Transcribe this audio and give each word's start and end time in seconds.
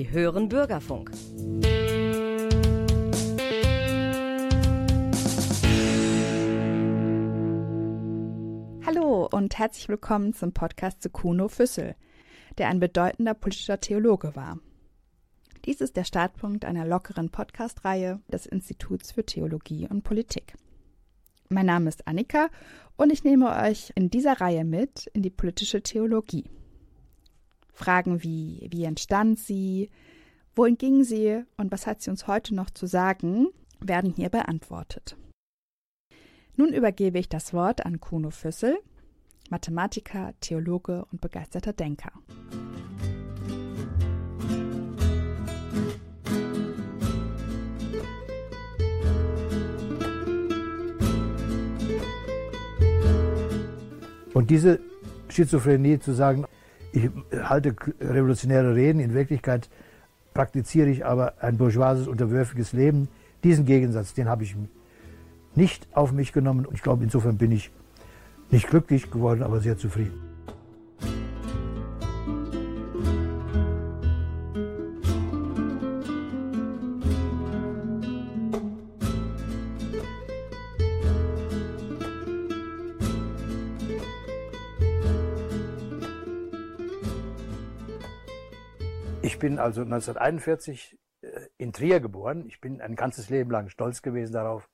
Sie 0.00 0.10
hören 0.10 0.48
Bürgerfunk. 0.48 1.10
Hallo 8.86 9.28
und 9.30 9.58
herzlich 9.58 9.90
willkommen 9.90 10.32
zum 10.32 10.52
Podcast 10.52 11.02
zu 11.02 11.10
Kuno 11.10 11.48
Füssel, 11.48 11.96
der 12.56 12.68
ein 12.68 12.80
bedeutender 12.80 13.34
politischer 13.34 13.78
Theologe 13.78 14.34
war. 14.34 14.58
Dies 15.66 15.82
ist 15.82 15.98
der 15.98 16.04
Startpunkt 16.04 16.64
einer 16.64 16.86
lockeren 16.86 17.28
Podcast-Reihe 17.28 18.20
des 18.32 18.46
Instituts 18.46 19.12
für 19.12 19.26
Theologie 19.26 19.86
und 19.86 20.02
Politik. 20.02 20.54
Mein 21.50 21.66
Name 21.66 21.90
ist 21.90 22.08
Annika 22.08 22.48
und 22.96 23.12
ich 23.12 23.22
nehme 23.22 23.54
euch 23.54 23.92
in 23.96 24.08
dieser 24.08 24.40
Reihe 24.40 24.64
mit 24.64 25.08
in 25.12 25.20
die 25.20 25.28
politische 25.28 25.82
Theologie. 25.82 26.44
Fragen 27.80 28.22
wie, 28.22 28.68
wie 28.70 28.84
entstand 28.84 29.38
sie, 29.38 29.88
wohin 30.54 30.76
ging 30.76 31.02
sie 31.02 31.42
und 31.56 31.72
was 31.72 31.86
hat 31.86 32.02
sie 32.02 32.10
uns 32.10 32.26
heute 32.26 32.54
noch 32.54 32.68
zu 32.68 32.86
sagen, 32.86 33.48
werden 33.80 34.12
hier 34.14 34.28
beantwortet. 34.28 35.16
Nun 36.56 36.74
übergebe 36.74 37.18
ich 37.18 37.30
das 37.30 37.54
Wort 37.54 37.86
an 37.86 37.98
Kuno 37.98 38.28
Füssel, 38.28 38.76
Mathematiker, 39.48 40.34
Theologe 40.40 41.06
und 41.10 41.22
begeisterter 41.22 41.72
Denker. 41.72 42.12
Und 54.34 54.50
diese 54.50 54.80
Schizophrenie 55.30 55.98
zu 55.98 56.12
sagen, 56.12 56.44
ich 56.92 57.10
halte 57.42 57.74
revolutionäre 58.00 58.74
Reden, 58.74 59.00
in 59.00 59.14
Wirklichkeit 59.14 59.68
praktiziere 60.34 60.88
ich 60.88 61.04
aber 61.04 61.34
ein 61.40 61.56
bourgeoises, 61.56 62.08
unterwürfiges 62.08 62.72
Leben, 62.72 63.08
diesen 63.44 63.64
Gegensatz, 63.64 64.14
den 64.14 64.28
habe 64.28 64.44
ich 64.44 64.56
nicht 65.54 65.88
auf 65.92 66.12
mich 66.12 66.32
genommen. 66.32 66.66
Und 66.66 66.74
ich 66.74 66.82
glaube, 66.82 67.02
insofern 67.04 67.36
bin 67.36 67.52
ich 67.52 67.70
nicht 68.50 68.68
glücklich 68.68 69.10
geworden, 69.10 69.42
aber 69.42 69.60
sehr 69.60 69.76
zufrieden. 69.76 70.29
Bin 89.40 89.58
also 89.58 89.82
1941 89.82 90.98
äh, 91.22 91.48
in 91.56 91.72
Trier 91.72 91.98
geboren. 91.98 92.46
Ich 92.46 92.60
bin 92.60 92.80
ein 92.80 92.94
ganzes 92.94 93.28
Leben 93.28 93.50
lang 93.50 93.68
stolz 93.68 94.02
gewesen 94.02 94.32
darauf, 94.32 94.68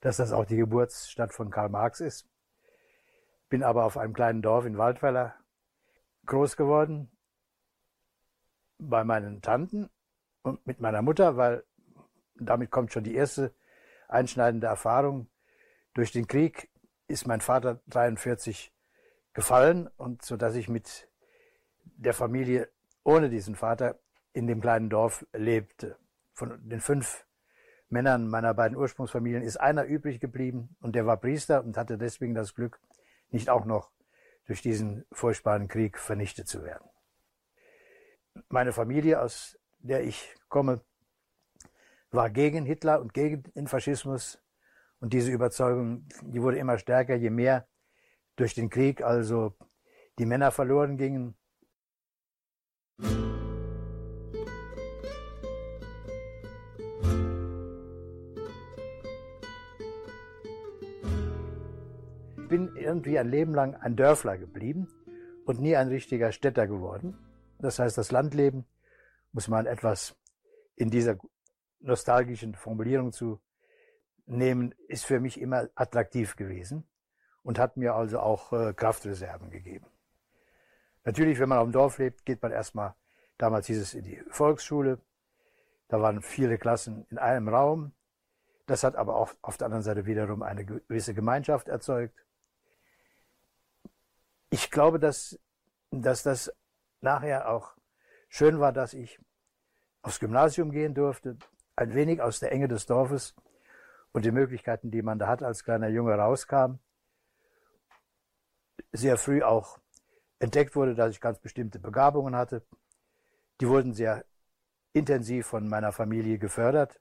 dass 0.00 0.16
das 0.16 0.32
auch 0.32 0.46
die 0.46 0.56
Geburtsstadt 0.56 1.34
von 1.34 1.50
Karl 1.50 1.68
Marx 1.68 2.00
ist. 2.00 2.26
Bin 3.50 3.62
aber 3.62 3.84
auf 3.84 3.98
einem 3.98 4.14
kleinen 4.14 4.40
Dorf 4.40 4.64
in 4.64 4.78
Waldweiler 4.78 5.34
groß 6.24 6.56
geworden 6.56 7.10
bei 8.78 9.04
meinen 9.04 9.42
Tanten 9.42 9.90
und 10.42 10.66
mit 10.66 10.80
meiner 10.80 11.02
Mutter, 11.02 11.36
weil 11.36 11.64
damit 12.36 12.70
kommt 12.70 12.92
schon 12.92 13.04
die 13.04 13.14
erste 13.14 13.54
einschneidende 14.08 14.66
Erfahrung. 14.66 15.28
Durch 15.92 16.12
den 16.12 16.26
Krieg 16.26 16.70
ist 17.06 17.26
mein 17.26 17.40
Vater 17.40 17.80
43 17.88 18.72
gefallen 19.32 19.88
und 19.96 20.22
so 20.22 20.36
dass 20.36 20.54
ich 20.54 20.68
mit 20.68 21.08
der 21.82 22.14
Familie 22.14 22.70
ohne 23.02 23.28
diesen 23.28 23.54
Vater 23.54 23.98
in 24.34 24.46
dem 24.46 24.60
kleinen 24.60 24.90
Dorf 24.90 25.26
lebte. 25.32 25.96
Von 26.34 26.68
den 26.68 26.80
fünf 26.80 27.24
Männern 27.88 28.28
meiner 28.28 28.52
beiden 28.52 28.76
Ursprungsfamilien 28.76 29.42
ist 29.42 29.56
einer 29.56 29.84
übrig 29.84 30.20
geblieben 30.20 30.76
und 30.80 30.94
der 30.94 31.06
war 31.06 31.16
Priester 31.16 31.64
und 31.64 31.76
hatte 31.76 31.96
deswegen 31.96 32.34
das 32.34 32.54
Glück, 32.54 32.80
nicht 33.30 33.48
auch 33.48 33.64
noch 33.64 33.90
durch 34.46 34.60
diesen 34.60 35.06
furchtbaren 35.12 35.68
Krieg 35.68 35.98
vernichtet 35.98 36.48
zu 36.48 36.64
werden. 36.64 36.88
Meine 38.48 38.72
Familie, 38.72 39.20
aus 39.20 39.56
der 39.78 40.02
ich 40.02 40.34
komme, 40.48 40.80
war 42.10 42.28
gegen 42.30 42.64
Hitler 42.64 43.00
und 43.00 43.14
gegen 43.14 43.44
den 43.54 43.68
Faschismus 43.68 44.42
und 44.98 45.12
diese 45.12 45.30
Überzeugung, 45.30 46.08
die 46.22 46.42
wurde 46.42 46.58
immer 46.58 46.78
stärker, 46.78 47.14
je 47.14 47.30
mehr 47.30 47.68
durch 48.34 48.54
den 48.54 48.68
Krieg 48.68 49.02
also 49.02 49.54
die 50.18 50.26
Männer 50.26 50.50
verloren 50.50 50.96
gingen 50.96 51.36
bin 62.48 62.76
irgendwie 62.76 63.18
ein 63.18 63.28
Leben 63.28 63.54
lang 63.54 63.74
ein 63.74 63.96
Dörfler 63.96 64.38
geblieben 64.38 64.88
und 65.44 65.60
nie 65.60 65.76
ein 65.76 65.88
richtiger 65.88 66.32
Städter 66.32 66.66
geworden. 66.66 67.18
Das 67.58 67.78
heißt, 67.78 67.96
das 67.96 68.10
Landleben 68.10 68.64
muss 69.32 69.48
man 69.48 69.66
etwas 69.66 70.16
in 70.76 70.90
dieser 70.90 71.16
nostalgischen 71.80 72.54
Formulierung 72.54 73.12
zu 73.12 73.40
nehmen, 74.26 74.74
ist 74.88 75.04
für 75.04 75.20
mich 75.20 75.40
immer 75.40 75.68
attraktiv 75.74 76.36
gewesen 76.36 76.84
und 77.42 77.58
hat 77.58 77.76
mir 77.76 77.94
also 77.94 78.20
auch 78.20 78.52
äh, 78.52 78.72
Kraftreserven 78.72 79.50
gegeben. 79.50 79.86
Natürlich, 81.04 81.38
wenn 81.38 81.50
man 81.50 81.58
auf 81.58 81.64
dem 81.64 81.72
Dorf 81.72 81.98
lebt, 81.98 82.24
geht 82.24 82.42
man 82.42 82.52
erstmal, 82.52 82.94
damals 83.36 83.66
hieß 83.66 83.78
es 83.78 83.94
in 83.94 84.04
die 84.04 84.22
Volksschule. 84.30 84.98
Da 85.88 86.00
waren 86.00 86.22
viele 86.22 86.56
Klassen 86.56 87.06
in 87.10 87.18
einem 87.18 87.48
Raum. 87.48 87.92
Das 88.66 88.82
hat 88.82 88.96
aber 88.96 89.16
auch 89.16 89.34
auf 89.42 89.58
der 89.58 89.66
anderen 89.66 89.82
Seite 89.82 90.06
wiederum 90.06 90.42
eine 90.42 90.64
gewisse 90.64 91.12
Gemeinschaft 91.12 91.68
erzeugt. 91.68 92.23
Ich 94.54 94.70
glaube, 94.70 95.00
dass, 95.00 95.36
dass 95.90 96.22
das 96.22 96.52
nachher 97.00 97.48
auch 97.48 97.74
schön 98.28 98.60
war, 98.60 98.72
dass 98.72 98.94
ich 98.94 99.18
aufs 100.02 100.20
Gymnasium 100.20 100.70
gehen 100.70 100.94
durfte, 100.94 101.36
ein 101.74 101.92
wenig 101.92 102.22
aus 102.22 102.38
der 102.38 102.52
Enge 102.52 102.68
des 102.68 102.86
Dorfes 102.86 103.34
und 104.12 104.24
die 104.24 104.30
Möglichkeiten, 104.30 104.92
die 104.92 105.02
man 105.02 105.18
da 105.18 105.26
hat, 105.26 105.42
als 105.42 105.64
kleiner 105.64 105.88
Junge 105.88 106.14
rauskam. 106.14 106.78
Sehr 108.92 109.18
früh 109.18 109.42
auch 109.42 109.80
entdeckt 110.38 110.76
wurde, 110.76 110.94
dass 110.94 111.10
ich 111.10 111.20
ganz 111.20 111.40
bestimmte 111.40 111.80
Begabungen 111.80 112.36
hatte. 112.36 112.64
Die 113.60 113.66
wurden 113.66 113.92
sehr 113.92 114.24
intensiv 114.92 115.48
von 115.48 115.66
meiner 115.66 115.90
Familie 115.90 116.38
gefördert, 116.38 117.00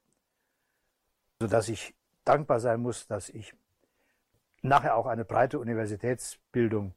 sodass 1.40 1.70
ich 1.70 1.94
dankbar 2.26 2.60
sein 2.60 2.82
muss, 2.82 3.06
dass 3.06 3.30
ich 3.30 3.54
nachher 4.64 4.96
auch 4.96 5.06
eine 5.06 5.24
breite 5.24 5.60
Universitätsbildung 5.60 6.96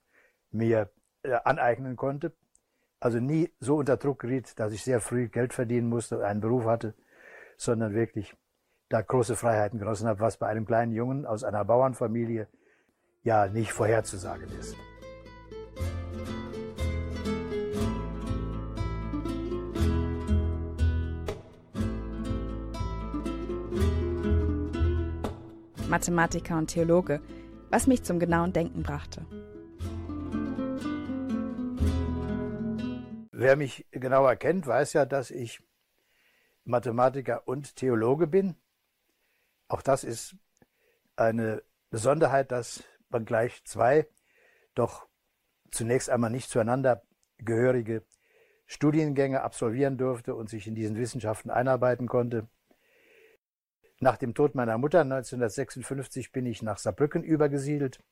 mir 0.57 0.91
äh, 1.23 1.33
aneignen 1.45 1.97
konnte. 1.97 2.33
Also 2.99 3.21
nie 3.21 3.53
so 3.61 3.77
unter 3.77 3.97
Druck 3.97 4.21
geriet, 4.21 4.59
dass 4.59 4.73
ich 4.73 4.83
sehr 4.83 5.01
früh 5.01 5.29
Geld 5.29 5.53
verdienen 5.53 5.89
musste, 5.89 6.25
einen 6.25 6.41
Beruf 6.41 6.65
hatte, 6.65 6.95
sondern 7.57 7.95
wirklich 7.95 8.35
da 8.89 9.03
große 9.03 9.37
Freiheiten 9.37 9.79
genossen 9.79 10.09
habe, 10.09 10.21
was 10.21 10.39
bei 10.39 10.47
einem 10.47 10.65
kleinen 10.65 10.93
Jungen 10.93 11.27
aus 11.27 11.45
einer 11.45 11.65
Bauernfamilie 11.65 12.49
ja 13.23 13.49
nicht 13.49 13.73
vorherzusagen 13.73 14.49
ist. 14.59 14.77
Mathematiker 25.89 26.59
und 26.59 26.69
Theologe, 26.69 27.21
was 27.71 27.87
mich 27.87 28.03
zum 28.03 28.19
genauen 28.19 28.53
Denken 28.53 28.83
brachte. 28.83 29.25
Wer 33.39 33.55
mich 33.57 33.85
genauer 33.91 34.35
kennt, 34.37 34.67
weiß 34.67 34.95
ja, 34.95 35.05
dass 35.05 35.31
ich 35.31 35.63
Mathematiker 36.65 37.47
und 37.47 37.77
Theologe 37.77 38.27
bin. 38.27 38.57
Auch 39.69 39.83
das 39.83 40.05
ist 40.05 40.37
eine 41.17 41.63
Besonderheit, 41.91 42.51
dass 42.51 42.83
man 43.11 43.27
gleich 43.27 43.63
zwei 43.67 44.07
doch 44.75 45.07
zunächst 45.71 46.09
einmal 46.09 46.31
nicht 46.31 46.49
zueinander 46.49 47.03
gehörige 47.37 48.05
Studiengänge 48.65 49.43
absolvieren 49.43 49.99
durfte 49.99 50.35
und 50.35 50.49
sich 50.49 50.67
in 50.67 50.75
diesen 50.75 50.97
Wissenschaften 50.97 51.51
einarbeiten 51.51 52.09
konnte. 52.09 52.49
Nach 54.01 54.17
dem 54.17 54.33
Tod 54.33 54.55
meiner 54.55 54.79
Mutter 54.79 55.03
1956 55.03 56.33
bin 56.33 56.47
ich 56.47 56.63
nach 56.63 56.79
Saarbrücken 56.79 57.23
übergesiedelt 57.23 58.03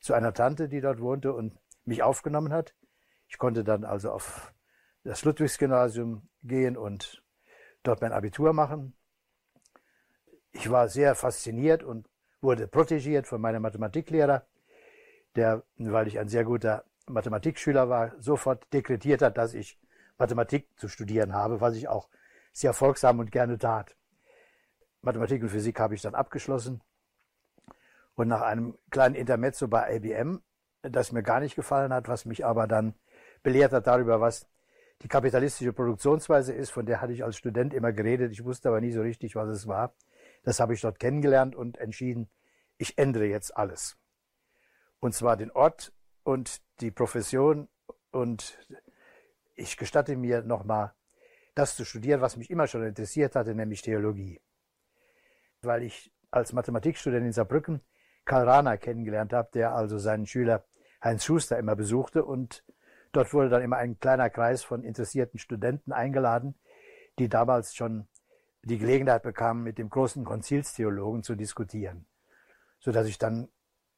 zu 0.00 0.14
einer 0.14 0.32
Tante, 0.32 0.68
die 0.68 0.80
dort 0.80 1.00
wohnte 1.00 1.32
und 1.32 1.58
mich 1.84 2.04
aufgenommen 2.04 2.52
hat. 2.52 2.76
Ich 3.34 3.38
konnte 3.38 3.64
dann 3.64 3.82
also 3.82 4.12
auf 4.12 4.54
das 5.02 5.24
Ludwigsgymnasium 5.24 6.28
gehen 6.44 6.76
und 6.76 7.20
dort 7.82 8.00
mein 8.00 8.12
Abitur 8.12 8.52
machen. 8.52 8.94
Ich 10.52 10.70
war 10.70 10.88
sehr 10.88 11.16
fasziniert 11.16 11.82
und 11.82 12.08
wurde 12.40 12.68
protegiert 12.68 13.26
von 13.26 13.40
meinem 13.40 13.62
Mathematiklehrer, 13.62 14.46
der, 15.34 15.64
weil 15.78 16.06
ich 16.06 16.20
ein 16.20 16.28
sehr 16.28 16.44
guter 16.44 16.84
Mathematikschüler 17.08 17.88
war, 17.88 18.12
sofort 18.20 18.72
dekretiert 18.72 19.20
hat, 19.20 19.36
dass 19.36 19.52
ich 19.52 19.80
Mathematik 20.16 20.68
zu 20.78 20.86
studieren 20.86 21.34
habe, 21.34 21.60
was 21.60 21.74
ich 21.74 21.88
auch 21.88 22.08
sehr 22.52 22.72
folgsam 22.72 23.18
und 23.18 23.32
gerne 23.32 23.58
tat. 23.58 23.96
Mathematik 25.02 25.42
und 25.42 25.48
Physik 25.48 25.80
habe 25.80 25.96
ich 25.96 26.02
dann 26.02 26.14
abgeschlossen. 26.14 26.84
Und 28.14 28.28
nach 28.28 28.42
einem 28.42 28.78
kleinen 28.92 29.16
Intermezzo 29.16 29.66
bei 29.66 29.96
IBM, 29.96 30.40
das 30.82 31.10
mir 31.10 31.24
gar 31.24 31.40
nicht 31.40 31.56
gefallen 31.56 31.92
hat, 31.92 32.06
was 32.06 32.26
mich 32.26 32.46
aber 32.46 32.68
dann 32.68 32.94
belehrt 33.44 33.72
hat 33.72 33.86
darüber, 33.86 34.20
was 34.20 34.48
die 35.02 35.08
kapitalistische 35.08 35.72
Produktionsweise 35.72 36.52
ist, 36.52 36.70
von 36.70 36.86
der 36.86 37.00
hatte 37.00 37.12
ich 37.12 37.22
als 37.22 37.36
Student 37.36 37.74
immer 37.74 37.92
geredet. 37.92 38.32
Ich 38.32 38.44
wusste 38.44 38.68
aber 38.68 38.80
nie 38.80 38.90
so 38.90 39.02
richtig, 39.02 39.36
was 39.36 39.48
es 39.48 39.68
war. 39.68 39.94
Das 40.42 40.58
habe 40.58 40.74
ich 40.74 40.80
dort 40.80 40.98
kennengelernt 40.98 41.54
und 41.54 41.78
entschieden, 41.78 42.28
ich 42.78 42.98
ändere 42.98 43.26
jetzt 43.26 43.56
alles. 43.56 43.96
Und 44.98 45.14
zwar 45.14 45.36
den 45.36 45.50
Ort 45.52 45.92
und 46.24 46.62
die 46.80 46.90
Profession 46.90 47.68
und 48.10 48.58
ich 49.54 49.76
gestatte 49.76 50.16
mir 50.16 50.42
nochmal 50.42 50.94
das 51.54 51.76
zu 51.76 51.84
studieren, 51.84 52.20
was 52.20 52.36
mich 52.36 52.50
immer 52.50 52.66
schon 52.66 52.82
interessiert 52.82 53.36
hatte, 53.36 53.54
nämlich 53.54 53.82
Theologie. 53.82 54.40
Weil 55.60 55.82
ich 55.82 56.12
als 56.30 56.52
Mathematikstudent 56.52 57.24
in 57.24 57.32
Saarbrücken 57.32 57.80
Karl 58.24 58.48
Rahner 58.48 58.78
kennengelernt 58.78 59.32
habe, 59.32 59.50
der 59.52 59.74
also 59.74 59.98
seinen 59.98 60.26
Schüler 60.26 60.64
Heinz 61.02 61.24
Schuster 61.24 61.58
immer 61.58 61.76
besuchte 61.76 62.24
und 62.24 62.64
dort 63.16 63.32
wurde 63.32 63.48
dann 63.48 63.62
immer 63.62 63.76
ein 63.76 63.98
kleiner 63.98 64.30
Kreis 64.30 64.62
von 64.62 64.82
interessierten 64.82 65.38
Studenten 65.38 65.92
eingeladen, 65.92 66.54
die 67.18 67.28
damals 67.28 67.74
schon 67.74 68.06
die 68.62 68.78
Gelegenheit 68.78 69.22
bekamen, 69.22 69.62
mit 69.62 69.78
dem 69.78 69.90
großen 69.90 70.24
Konzilstheologen 70.24 71.22
zu 71.22 71.34
diskutieren. 71.34 72.06
So 72.80 72.92
dass 72.92 73.06
ich 73.06 73.18
dann 73.18 73.48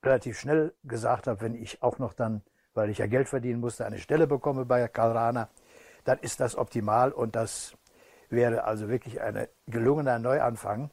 relativ 0.02 0.38
schnell 0.38 0.74
gesagt 0.84 1.26
habe, 1.26 1.40
wenn 1.40 1.54
ich 1.54 1.82
auch 1.82 1.98
noch 1.98 2.12
dann, 2.12 2.42
weil 2.74 2.90
ich 2.90 2.98
ja 2.98 3.06
Geld 3.06 3.28
verdienen 3.28 3.60
musste, 3.60 3.86
eine 3.86 3.98
Stelle 3.98 4.26
bekomme 4.26 4.64
bei 4.64 4.86
Karl 4.88 5.12
Rahner, 5.12 5.48
dann 6.04 6.18
ist 6.18 6.40
das 6.40 6.56
optimal 6.56 7.12
und 7.12 7.34
das 7.34 7.76
wäre 8.28 8.64
also 8.64 8.88
wirklich 8.88 9.20
ein 9.20 9.48
gelungener 9.66 10.18
Neuanfang. 10.18 10.90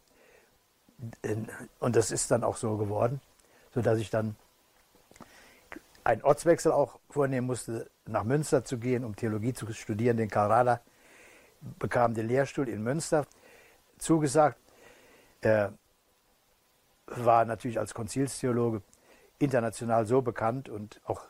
Und 1.79 1.95
das 1.95 2.11
ist 2.11 2.31
dann 2.31 2.43
auch 2.43 2.55
so 2.55 2.77
geworden, 2.77 3.21
sodass 3.73 3.99
ich 3.99 4.09
dann 4.09 4.35
einen 6.03 6.23
Ortswechsel 6.23 6.71
auch 6.71 6.99
vornehmen 7.09 7.47
musste, 7.47 7.89
nach 8.05 8.23
Münster 8.23 8.63
zu 8.63 8.77
gehen, 8.77 9.03
um 9.03 9.15
Theologie 9.15 9.53
zu 9.53 9.71
studieren. 9.73 10.17
Den 10.17 10.29
Karl 10.29 10.51
Rahner 10.51 10.81
bekam 11.79 12.13
den 12.13 12.27
Lehrstuhl 12.27 12.67
in 12.67 12.83
Münster 12.83 13.25
zugesagt. 13.97 14.57
Er 15.41 15.73
war 17.07 17.45
natürlich 17.45 17.79
als 17.79 17.94
Konzilstheologe 17.94 18.81
international 19.39 20.05
so 20.05 20.21
bekannt 20.21 20.69
und 20.69 21.01
auch 21.05 21.21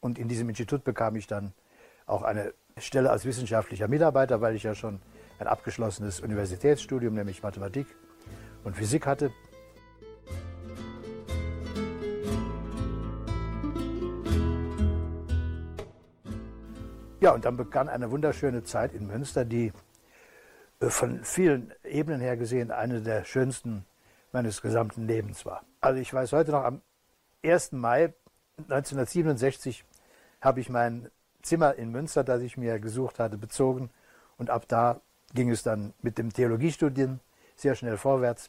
und 0.00 0.18
in 0.18 0.28
diesem 0.28 0.48
Institut 0.48 0.84
bekam 0.84 1.16
ich 1.16 1.26
dann 1.26 1.52
auch 2.06 2.22
eine 2.22 2.54
Stelle 2.76 3.10
als 3.10 3.24
wissenschaftlicher 3.24 3.88
Mitarbeiter, 3.88 4.40
weil 4.40 4.54
ich 4.54 4.62
ja 4.62 4.74
schon 4.74 5.00
ein 5.38 5.46
abgeschlossenes 5.46 6.20
Universitätsstudium, 6.20 7.14
nämlich 7.14 7.42
Mathematik 7.42 7.86
und 8.64 8.76
Physik 8.76 9.06
hatte. 9.06 9.32
Ja, 17.20 17.32
und 17.32 17.44
dann 17.44 17.56
begann 17.56 17.88
eine 17.88 18.12
wunderschöne 18.12 18.62
Zeit 18.62 18.92
in 18.92 19.08
Münster, 19.08 19.44
die 19.44 19.72
äh, 20.80 20.86
von 20.88 21.24
vielen 21.24 21.74
Ebenen 21.82 22.20
her 22.20 22.36
gesehen 22.36 22.70
eine 22.70 23.02
der 23.02 23.24
schönsten 23.24 23.84
meines 24.30 24.62
gesamten 24.62 25.08
Lebens 25.08 25.44
war. 25.44 25.64
Also 25.80 26.00
ich 26.00 26.14
weiß 26.14 26.32
heute 26.32 26.52
noch, 26.52 26.62
am 26.62 26.80
1. 27.44 27.72
Mai 27.72 28.14
1967 28.58 29.84
habe 30.40 30.60
ich 30.60 30.68
mein 30.68 31.10
Zimmer 31.42 31.74
in 31.74 31.90
Münster, 31.90 32.22
das 32.22 32.40
ich 32.42 32.56
mir 32.56 32.78
gesucht 32.78 33.18
hatte, 33.18 33.36
bezogen 33.36 33.90
und 34.36 34.48
ab 34.48 34.66
da 34.68 35.00
ging 35.34 35.50
es 35.50 35.64
dann 35.64 35.94
mit 36.02 36.18
dem 36.18 36.32
Theologiestudien 36.32 37.18
sehr 37.56 37.74
schnell 37.74 37.96
vorwärts. 37.96 38.48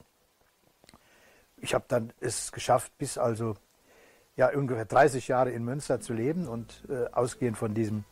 Ich 1.57 1.73
habe 1.73 1.85
dann 1.87 2.13
es 2.19 2.51
geschafft, 2.51 2.95
bis 2.99 3.17
also 3.17 3.55
ja 4.35 4.53
ungefähr 4.53 4.85
30 4.85 5.27
Jahre 5.27 5.49
in 5.49 5.65
Münster 5.65 5.99
zu 5.99 6.13
leben 6.13 6.47
und 6.47 6.83
äh, 6.87 7.07
ausgehend 7.11 7.57
von 7.57 7.73
diesem 7.73 8.05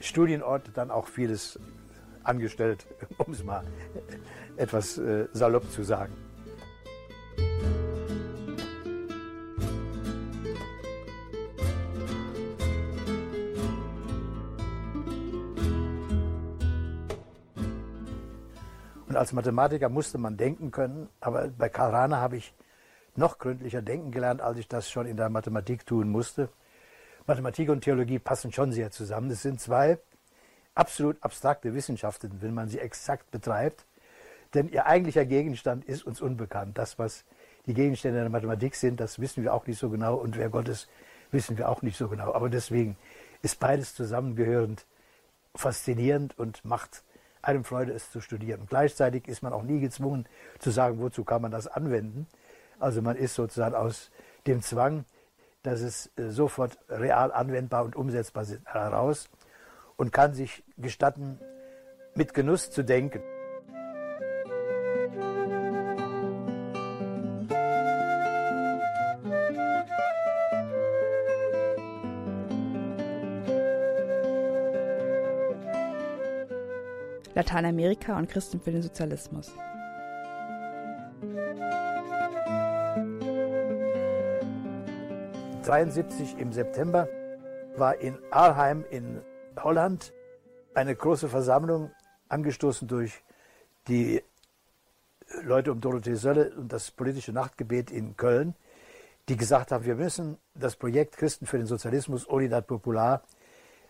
Studienort 0.00 0.70
dann 0.74 0.90
auch 0.90 1.08
vieles 1.08 1.58
angestellt, 2.22 2.86
um 3.18 3.32
es 3.32 3.44
mal 3.44 3.64
etwas 4.56 4.98
äh, 4.98 5.26
salopp 5.32 5.70
zu 5.70 5.82
sagen. 5.82 6.12
Und 19.16 19.20
als 19.20 19.32
Mathematiker 19.32 19.88
musste 19.88 20.18
man 20.18 20.36
denken 20.36 20.70
können, 20.70 21.08
aber 21.20 21.48
bei 21.48 21.70
Karl 21.70 21.90
Rahner 21.90 22.20
habe 22.20 22.36
ich 22.36 22.54
noch 23.14 23.38
gründlicher 23.38 23.80
denken 23.80 24.10
gelernt, 24.10 24.42
als 24.42 24.58
ich 24.58 24.68
das 24.68 24.90
schon 24.90 25.06
in 25.06 25.16
der 25.16 25.30
Mathematik 25.30 25.86
tun 25.86 26.10
musste. 26.10 26.50
Mathematik 27.26 27.70
und 27.70 27.82
Theologie 27.82 28.18
passen 28.18 28.52
schon 28.52 28.72
sehr 28.72 28.90
zusammen. 28.90 29.28
Das 29.28 29.42
sind 29.42 29.60
zwei 29.60 29.98
absolut 30.74 31.22
abstrakte 31.22 31.74
Wissenschaften, 31.74 32.40
wenn 32.40 32.54
man 32.54 32.68
sie 32.68 32.78
exakt 32.78 33.30
betreibt. 33.30 33.84
Denn 34.54 34.68
ihr 34.68 34.86
eigentlicher 34.86 35.24
Gegenstand 35.24 35.84
ist 35.84 36.06
uns 36.06 36.20
unbekannt. 36.20 36.78
Das, 36.78 36.98
was 36.98 37.24
die 37.66 37.74
Gegenstände 37.74 38.20
der 38.20 38.28
Mathematik 38.28 38.76
sind, 38.76 39.00
das 39.00 39.18
wissen 39.18 39.42
wir 39.42 39.52
auch 39.52 39.66
nicht 39.66 39.78
so 39.78 39.90
genau. 39.90 40.14
Und 40.14 40.36
wer 40.36 40.48
Gott 40.50 40.68
ist, 40.68 40.88
wissen 41.32 41.58
wir 41.58 41.68
auch 41.68 41.82
nicht 41.82 41.96
so 41.96 42.08
genau. 42.08 42.32
Aber 42.32 42.48
deswegen 42.48 42.96
ist 43.42 43.58
beides 43.58 43.94
zusammengehörend 43.94 44.86
faszinierend 45.56 46.38
und 46.38 46.64
macht 46.64 47.02
einem 47.42 47.64
Freude, 47.64 47.92
es 47.92 48.10
zu 48.10 48.20
studieren. 48.20 48.62
Und 48.62 48.70
gleichzeitig 48.70 49.28
ist 49.28 49.42
man 49.42 49.52
auch 49.52 49.62
nie 49.62 49.80
gezwungen 49.80 50.26
zu 50.58 50.70
sagen, 50.70 51.00
wozu 51.00 51.24
kann 51.24 51.42
man 51.42 51.50
das 51.50 51.66
anwenden. 51.66 52.26
Also 52.78 53.02
man 53.02 53.16
ist 53.16 53.34
sozusagen 53.34 53.74
aus 53.74 54.10
dem 54.46 54.62
Zwang, 54.62 55.04
dass 55.66 55.80
es 55.80 56.12
äh, 56.16 56.30
sofort 56.30 56.78
real 56.88 57.32
anwendbar 57.32 57.84
und 57.84 57.96
umsetzbar 57.96 58.44
ist, 58.44 58.60
heraus 58.64 59.28
und 59.96 60.12
kann 60.12 60.32
sich 60.32 60.62
gestatten, 60.76 61.40
mit 62.14 62.34
Genuss 62.34 62.70
zu 62.70 62.84
denken. 62.84 63.20
Lateinamerika 77.34 78.16
und 78.16 78.30
Christen 78.30 78.60
für 78.60 78.70
den 78.70 78.82
Sozialismus. 78.82 79.52
»1973 85.66 86.38
im 86.38 86.52
September 86.52 87.08
war 87.76 87.98
in 87.98 88.16
Arnheim 88.30 88.84
in 88.88 89.20
Holland 89.58 90.12
eine 90.74 90.94
große 90.94 91.28
Versammlung, 91.28 91.90
angestoßen 92.28 92.86
durch 92.86 93.24
die 93.88 94.22
Leute 95.42 95.72
um 95.72 95.80
Dorothee 95.80 96.14
Sölle 96.14 96.52
und 96.56 96.72
das 96.72 96.92
politische 96.92 97.32
Nachtgebet 97.32 97.90
in 97.90 98.16
Köln, 98.16 98.54
die 99.28 99.36
gesagt 99.36 99.72
haben, 99.72 99.84
wir 99.84 99.96
müssen 99.96 100.38
das 100.54 100.76
Projekt 100.76 101.16
Christen 101.16 101.46
für 101.46 101.58
den 101.58 101.66
Sozialismus, 101.66 102.24
Unidad 102.26 102.68
Popular, 102.68 103.22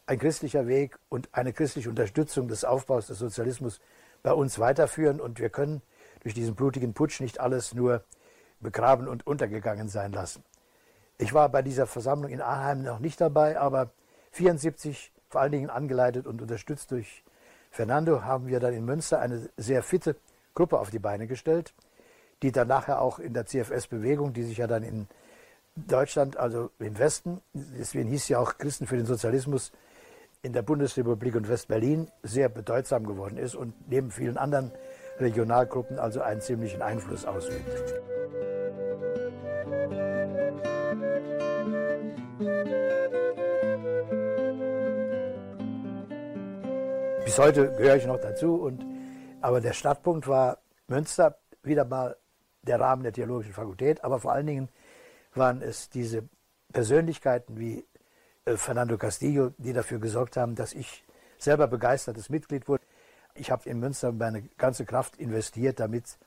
ein 0.06 0.18
christlicher 0.18 0.66
Weg 0.66 0.98
und 1.10 1.28
eine 1.32 1.52
christliche 1.52 1.90
Unterstützung 1.90 2.48
des 2.48 2.64
Aufbaus 2.64 3.08
des 3.08 3.18
Sozialismus 3.18 3.80
bei 4.22 4.32
uns 4.32 4.58
weiterführen. 4.58 5.20
Und 5.20 5.40
wir 5.40 5.50
können 5.50 5.82
durch 6.20 6.32
diesen 6.32 6.54
blutigen 6.54 6.94
Putsch 6.94 7.20
nicht 7.20 7.38
alles 7.38 7.74
nur 7.74 8.02
begraben 8.60 9.08
und 9.08 9.26
untergegangen 9.26 9.88
sein 9.88 10.12
lassen. 10.12 10.42
Ich 11.18 11.32
war 11.32 11.48
bei 11.48 11.62
dieser 11.62 11.86
Versammlung 11.86 12.30
in 12.30 12.40
Arnheim 12.40 12.82
noch 12.82 12.98
nicht 12.98 13.20
dabei, 13.20 13.58
aber 13.58 13.90
74, 14.32 15.12
vor 15.28 15.40
allen 15.40 15.52
Dingen 15.52 15.70
angeleitet 15.70 16.26
und 16.26 16.42
unterstützt 16.42 16.90
durch 16.90 17.24
Fernando, 17.70 18.22
haben 18.22 18.46
wir 18.48 18.60
dann 18.60 18.74
in 18.74 18.84
Münster 18.84 19.18
eine 19.20 19.48
sehr 19.56 19.82
fitte 19.82 20.16
Gruppe 20.54 20.78
auf 20.78 20.90
die 20.90 20.98
Beine 20.98 21.26
gestellt, 21.26 21.74
die 22.42 22.52
dann 22.52 22.68
nachher 22.68 23.00
auch 23.00 23.18
in 23.18 23.32
der 23.32 23.46
CFS-Bewegung, 23.46 24.34
die 24.34 24.42
sich 24.42 24.58
ja 24.58 24.66
dann 24.66 24.82
in 24.82 25.08
Deutschland, 25.74 26.36
also 26.36 26.70
im 26.78 26.98
Westen, 26.98 27.40
deswegen 27.52 28.08
hieß 28.08 28.28
ja 28.28 28.38
auch 28.38 28.56
Christen 28.58 28.86
für 28.86 28.96
den 28.96 29.06
Sozialismus, 29.06 29.72
in 30.42 30.52
der 30.52 30.62
Bundesrepublik 30.62 31.34
und 31.34 31.48
Westberlin 31.48 32.10
sehr 32.22 32.48
bedeutsam 32.48 33.06
geworden 33.06 33.36
ist 33.36 33.54
und 33.54 33.74
neben 33.90 34.10
vielen 34.10 34.36
anderen 34.36 34.70
Regionalgruppen 35.18 35.98
also 35.98 36.20
einen 36.20 36.40
ziemlichen 36.40 36.82
Einfluss 36.82 37.24
ausübt. 37.24 37.94
Bis 42.38 42.48
heute 47.38 47.72
gehöre 47.76 47.96
ich 47.96 48.06
noch 48.06 48.20
dazu, 48.20 48.56
und, 48.56 48.84
aber 49.40 49.62
der 49.62 49.72
Startpunkt 49.72 50.28
war 50.28 50.58
Münster, 50.86 51.38
wieder 51.62 51.86
mal 51.86 52.16
der 52.62 52.78
Rahmen 52.78 53.04
der 53.04 53.14
Theologischen 53.14 53.54
Fakultät, 53.54 54.04
aber 54.04 54.20
vor 54.20 54.32
allen 54.32 54.46
Dingen 54.46 54.68
waren 55.34 55.62
es 55.62 55.88
diese 55.88 56.28
Persönlichkeiten 56.72 57.58
wie 57.58 57.86
äh, 58.44 58.56
Fernando 58.56 58.98
Castillo, 58.98 59.52
die 59.56 59.72
dafür 59.72 59.98
gesorgt 59.98 60.36
haben, 60.36 60.56
dass 60.56 60.74
ich 60.74 61.04
selber 61.38 61.66
begeistertes 61.68 62.28
Mitglied 62.28 62.68
wurde. 62.68 62.84
Ich 63.34 63.50
habe 63.50 63.66
in 63.66 63.80
Münster 63.80 64.12
meine 64.12 64.42
ganze 64.58 64.84
Kraft 64.84 65.16
investiert, 65.16 65.80
damit 65.80 66.18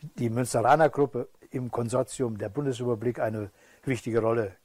die 0.00 0.30
Münsteraner 0.30 0.88
Gruppe 0.88 1.28
im 1.50 1.70
Konsortium 1.70 2.38
der 2.38 2.48
Bundesrepublik 2.48 3.20
eine 3.20 3.50
wichtige 3.84 4.20
Rolle 4.20 4.56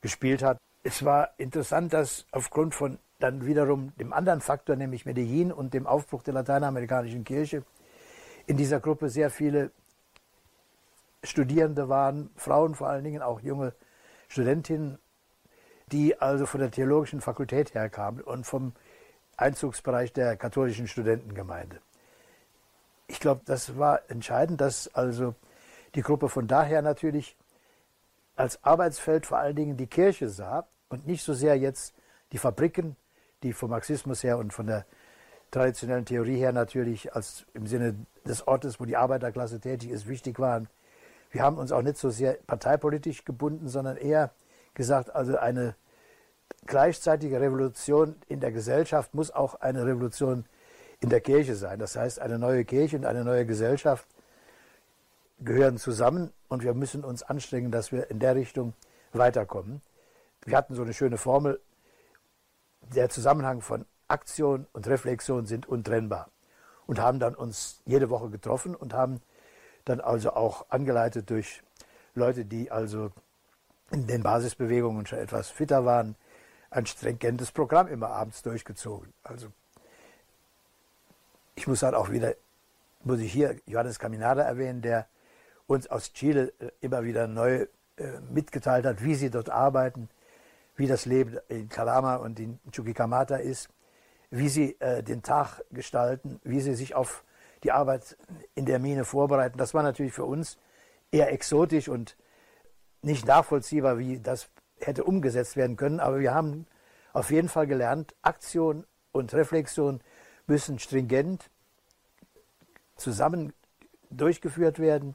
gespielt 0.00 0.42
hat. 0.42 0.58
Es 0.82 1.04
war 1.04 1.30
interessant, 1.38 1.92
dass 1.92 2.26
aufgrund 2.30 2.74
von 2.74 2.98
dann 3.18 3.46
wiederum 3.46 3.92
dem 3.96 4.12
anderen 4.12 4.40
Faktor, 4.40 4.76
nämlich 4.76 5.04
Medellin 5.04 5.52
und 5.52 5.74
dem 5.74 5.86
Aufbruch 5.86 6.22
der 6.22 6.34
lateinamerikanischen 6.34 7.24
Kirche, 7.24 7.64
in 8.46 8.56
dieser 8.56 8.80
Gruppe 8.80 9.10
sehr 9.10 9.30
viele 9.30 9.72
Studierende 11.24 11.88
waren, 11.88 12.30
Frauen 12.36 12.74
vor 12.74 12.88
allen 12.88 13.04
Dingen, 13.04 13.22
auch 13.22 13.40
junge 13.40 13.74
Studentinnen, 14.28 14.98
die 15.90 16.20
also 16.20 16.46
von 16.46 16.60
der 16.60 16.70
theologischen 16.70 17.20
Fakultät 17.20 17.74
herkamen 17.74 18.22
und 18.22 18.46
vom 18.46 18.72
Einzugsbereich 19.36 20.12
der 20.12 20.36
katholischen 20.36 20.86
Studentengemeinde. 20.86 21.80
Ich 23.08 23.20
glaube, 23.20 23.40
das 23.46 23.78
war 23.78 24.02
entscheidend, 24.08 24.60
dass 24.60 24.94
also 24.94 25.34
die 25.94 26.02
Gruppe 26.02 26.28
von 26.28 26.46
daher 26.46 26.82
natürlich 26.82 27.36
als 28.38 28.62
Arbeitsfeld 28.62 29.26
vor 29.26 29.38
allen 29.38 29.56
Dingen 29.56 29.76
die 29.76 29.88
Kirche 29.88 30.28
sah 30.28 30.66
und 30.88 31.06
nicht 31.06 31.24
so 31.24 31.34
sehr 31.34 31.56
jetzt 31.56 31.94
die 32.32 32.38
Fabriken, 32.38 32.96
die 33.42 33.52
vom 33.52 33.70
Marxismus 33.70 34.22
her 34.22 34.38
und 34.38 34.52
von 34.52 34.66
der 34.66 34.86
traditionellen 35.50 36.04
Theorie 36.04 36.36
her 36.36 36.52
natürlich 36.52 37.14
als 37.14 37.46
im 37.52 37.66
Sinne 37.66 37.96
des 38.24 38.46
Ortes, 38.46 38.78
wo 38.78 38.84
die 38.84 38.96
Arbeiterklasse 38.96 39.60
tätig 39.60 39.90
ist, 39.90 40.08
wichtig 40.08 40.38
waren. 40.38 40.68
Wir 41.30 41.42
haben 41.42 41.58
uns 41.58 41.72
auch 41.72 41.82
nicht 41.82 41.98
so 41.98 42.10
sehr 42.10 42.34
parteipolitisch 42.46 43.24
gebunden, 43.24 43.68
sondern 43.68 43.96
eher 43.96 44.30
gesagt, 44.74 45.14
also 45.14 45.36
eine 45.36 45.74
gleichzeitige 46.66 47.40
Revolution 47.40 48.14
in 48.28 48.40
der 48.40 48.52
Gesellschaft 48.52 49.14
muss 49.14 49.30
auch 49.30 49.56
eine 49.56 49.84
Revolution 49.84 50.44
in 51.00 51.08
der 51.08 51.20
Kirche 51.20 51.56
sein. 51.56 51.78
Das 51.78 51.96
heißt, 51.96 52.20
eine 52.20 52.38
neue 52.38 52.64
Kirche 52.64 52.96
und 52.96 53.04
eine 53.04 53.24
neue 53.24 53.46
Gesellschaft 53.46 54.06
gehören 55.40 55.78
zusammen 55.78 56.32
und 56.48 56.62
wir 56.62 56.74
müssen 56.74 57.04
uns 57.04 57.22
anstrengen, 57.22 57.70
dass 57.70 57.92
wir 57.92 58.10
in 58.10 58.18
der 58.18 58.34
Richtung 58.34 58.74
weiterkommen. 59.12 59.80
Wir 60.44 60.56
hatten 60.56 60.74
so 60.74 60.82
eine 60.82 60.94
schöne 60.94 61.18
Formel, 61.18 61.60
der 62.82 63.08
Zusammenhang 63.08 63.60
von 63.60 63.84
Aktion 64.08 64.66
und 64.72 64.86
Reflexion 64.86 65.46
sind 65.46 65.66
untrennbar 65.66 66.30
und 66.86 66.98
haben 66.98 67.18
dann 67.18 67.34
uns 67.34 67.82
jede 67.84 68.10
Woche 68.10 68.30
getroffen 68.30 68.74
und 68.74 68.94
haben 68.94 69.20
dann 69.84 70.00
also 70.00 70.32
auch 70.32 70.66
angeleitet 70.70 71.28
durch 71.30 71.62
Leute, 72.14 72.44
die 72.44 72.70
also 72.70 73.10
in 73.90 74.06
den 74.06 74.22
Basisbewegungen 74.22 75.06
schon 75.06 75.18
etwas 75.18 75.48
fitter 75.48 75.84
waren, 75.84 76.16
ein 76.70 76.86
stringentes 76.86 77.52
Programm 77.52 77.88
immer 77.88 78.10
abends 78.10 78.42
durchgezogen. 78.42 79.12
Also 79.22 79.48
ich 81.54 81.66
muss 81.66 81.82
halt 81.82 81.94
auch 81.94 82.10
wieder, 82.10 82.34
muss 83.02 83.20
ich 83.20 83.32
hier 83.32 83.56
Johannes 83.66 83.98
Caminada 83.98 84.42
erwähnen, 84.42 84.82
der 84.82 85.06
uns 85.68 85.86
aus 85.86 86.12
Chile 86.12 86.52
äh, 86.58 86.70
immer 86.80 87.04
wieder 87.04 87.28
neu 87.28 87.66
äh, 87.96 88.20
mitgeteilt 88.32 88.84
hat, 88.84 89.04
wie 89.04 89.14
sie 89.14 89.30
dort 89.30 89.50
arbeiten, 89.50 90.08
wie 90.74 90.88
das 90.88 91.06
Leben 91.06 91.38
in 91.48 91.68
Calama 91.68 92.16
und 92.16 92.40
in 92.40 92.58
Chuquicamata 92.72 93.36
ist, 93.36 93.68
wie 94.30 94.48
sie 94.48 94.76
äh, 94.80 95.02
den 95.02 95.22
Tag 95.22 95.62
gestalten, 95.70 96.40
wie 96.42 96.60
sie 96.60 96.74
sich 96.74 96.94
auf 96.94 97.22
die 97.62 97.72
Arbeit 97.72 98.16
in 98.54 98.66
der 98.66 98.78
Mine 98.78 99.04
vorbereiten. 99.04 99.58
Das 99.58 99.74
war 99.74 99.82
natürlich 99.82 100.12
für 100.12 100.24
uns 100.24 100.58
eher 101.10 101.32
exotisch 101.32 101.88
und 101.88 102.16
nicht 103.02 103.26
nachvollziehbar, 103.26 103.98
wie 103.98 104.20
das 104.20 104.48
hätte 104.80 105.04
umgesetzt 105.04 105.56
werden 105.56 105.76
können. 105.76 106.00
Aber 106.00 106.20
wir 106.20 106.34
haben 106.34 106.66
auf 107.12 107.30
jeden 107.30 107.48
Fall 107.48 107.66
gelernt, 107.66 108.14
Aktion 108.22 108.86
und 109.12 109.34
Reflexion 109.34 110.00
müssen 110.46 110.78
stringent 110.78 111.50
zusammen 112.96 113.52
durchgeführt 114.10 114.78
werden. 114.78 115.14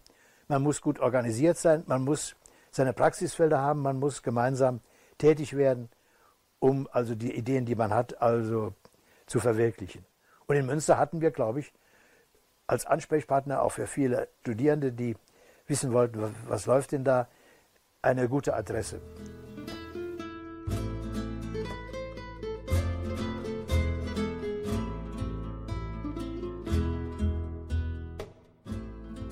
Man 0.53 0.61
muss 0.61 0.81
gut 0.81 0.99
organisiert 0.99 1.57
sein, 1.57 1.83
man 1.87 2.03
muss 2.03 2.35
seine 2.69 2.93
Praxisfelder 2.93 3.59
haben, 3.59 3.81
man 3.81 3.97
muss 3.97 4.21
gemeinsam 4.21 4.81
tätig 5.17 5.57
werden, 5.57 5.89
um 6.59 6.87
also 6.91 7.15
die 7.15 7.35
Ideen, 7.35 7.65
die 7.65 7.73
man 7.73 7.91
hat, 7.91 8.21
also 8.21 8.75
zu 9.25 9.39
verwirklichen. 9.39 10.05
Und 10.45 10.55
in 10.55 10.67
Münster 10.67 10.99
hatten 10.99 11.21
wir, 11.21 11.31
glaube 11.31 11.61
ich, 11.61 11.73
als 12.67 12.85
Ansprechpartner 12.85 13.63
auch 13.63 13.71
für 13.71 13.87
viele 13.87 14.27
Studierende, 14.41 14.91
die 14.91 15.17
wissen 15.65 15.91
wollten, 15.91 16.35
was 16.47 16.67
läuft 16.67 16.91
denn 16.91 17.03
da, 17.03 17.27
eine 18.03 18.29
gute 18.29 18.53
Adresse. 18.53 19.01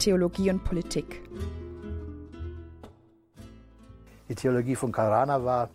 Theologie 0.02 0.50
und 0.50 0.64
Politik. 0.64 1.22
Die 4.30 4.34
Theologie 4.34 4.76
von 4.76 4.92
Karana 4.92 5.46
war 5.46 5.70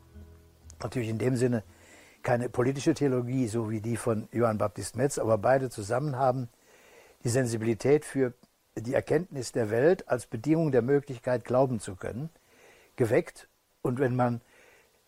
natürlich 0.83 1.11
in 1.11 1.19
dem 1.19 1.37
Sinne 1.37 1.63
keine 2.25 2.49
politische 2.49 2.93
Theologie, 2.93 3.47
so 3.47 3.71
wie 3.71 3.81
die 3.81 3.97
von 3.97 4.29
Johann 4.33 4.59
Baptist 4.59 4.97
Metz, 4.97 5.19
aber 5.19 5.39
beide 5.39 5.71
zusammen 5.71 6.17
haben 6.17 6.49
die 7.23 7.29
Sensibilität 7.29 8.05
für 8.05 8.33
die 8.77 8.95
Erkenntnis 8.95 9.53
der 9.53 9.71
Welt 9.71 10.09
als 10.09 10.27
Bedingung 10.27 10.73
der 10.73 10.83
Möglichkeit, 10.83 11.45
glauben 11.45 11.79
zu 11.79 11.95
können, 11.95 12.29
geweckt. 12.97 13.47
Und 13.81 14.01
wenn 14.01 14.17
man 14.17 14.41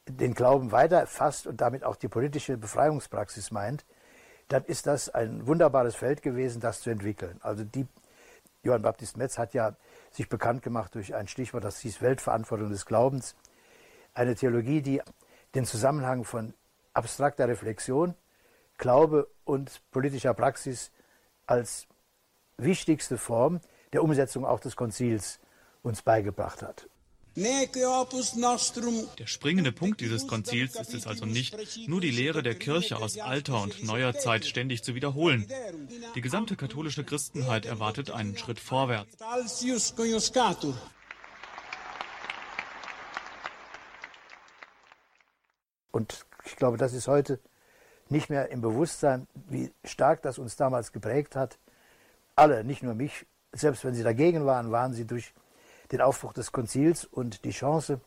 den 0.09 0.33
Glauben 0.33 0.71
weiter 0.71 1.09
fasst 1.09 1.49
und 1.49 1.61
damit 1.61 1.83
auch 1.83 1.97
die 1.97 2.07
politische 2.07 2.57
Befreiungspraxis 2.57 3.51
meint, 3.51 3.85
dann 4.47 4.65
ist 4.67 4.87
das 4.87 5.09
ein 5.09 5.49
wunderbares 5.49 5.97
Feld 5.97 6.23
gewesen, 6.23 6.61
das 6.61 6.83
zu 6.83 6.91
entwickeln. 6.91 7.39
Also 7.43 7.65
die 7.65 7.89
Johann 8.69 8.83
Baptist 8.83 9.17
Metz 9.17 9.39
hat 9.39 9.55
ja 9.55 9.75
sich 10.11 10.29
bekannt 10.29 10.63
gemacht 10.63 10.95
durch 10.95 11.15
ein 11.15 11.27
Stichwort, 11.27 11.65
das 11.65 11.81
hieß 11.81 12.03
Weltverantwortung 12.03 12.69
des 12.69 12.85
Glaubens. 12.85 13.35
Eine 14.13 14.35
Theologie, 14.35 14.83
die 14.83 15.01
den 15.55 15.65
Zusammenhang 15.65 16.25
von 16.25 16.53
abstrakter 16.93 17.49
Reflexion, 17.49 18.15
Glaube 18.77 19.27
und 19.45 19.81
politischer 19.91 20.35
Praxis 20.35 20.93
als 21.47 21.87
wichtigste 22.59 23.17
Form 23.17 23.61
der 23.95 24.05
Umsetzung 24.05 24.45
auch 24.45 24.61
des 24.61 24.77
Konzils 24.77 25.41
uns 25.83 26.03
beigebracht 26.03 26.63
hat. 26.63 26.89
Der 29.19 29.27
springende 29.27 29.71
Punkt 29.71 30.01
dieses 30.01 30.27
Konzils 30.27 30.75
ist 30.75 30.93
es 30.93 31.07
also 31.07 31.25
nicht, 31.25 31.57
nur 31.87 32.01
die 32.01 32.11
Lehre 32.11 32.43
der 32.43 32.57
Kirche 32.57 32.97
aus 32.97 33.17
alter 33.17 33.63
und 33.63 33.85
neuer 33.85 34.13
Zeit 34.15 34.45
ständig 34.45 34.83
zu 34.83 34.97
wiederholen. 34.97 35.47
Die 36.17 36.21
gesamte 36.21 36.57
katholische 36.57 37.05
Christenheit 37.05 37.65
erwartet 37.65 38.11
einen 38.11 38.37
Schritt 38.37 38.59
vorwärts. 38.59 39.17
Und 45.93 46.27
ich 46.45 46.57
glaube, 46.57 46.77
das 46.77 46.93
ist 46.93 47.07
heute 47.07 47.39
nicht 48.09 48.31
mehr 48.31 48.51
im 48.51 48.63
Bewusstsein, 48.63 49.29
wie 49.49 49.71
stark 49.85 50.23
das 50.23 50.39
uns 50.39 50.57
damals 50.57 50.91
geprägt 50.91 51.37
hat. 51.37 51.59
Alle, 52.35 52.65
nicht 52.65 52.83
nur 52.83 52.95
mich, 52.95 53.27
selbst 53.53 53.85
wenn 53.85 53.95
sie 53.95 54.03
dagegen 54.03 54.45
waren, 54.45 54.73
waren 54.73 54.93
sie 54.93 55.05
durch 55.05 55.33
den 55.93 56.01
Aufbruch 56.01 56.33
des 56.33 56.53
Konzils 56.53 57.05
und 57.05 57.45
die 57.45 57.51
Chance, 57.51 58.01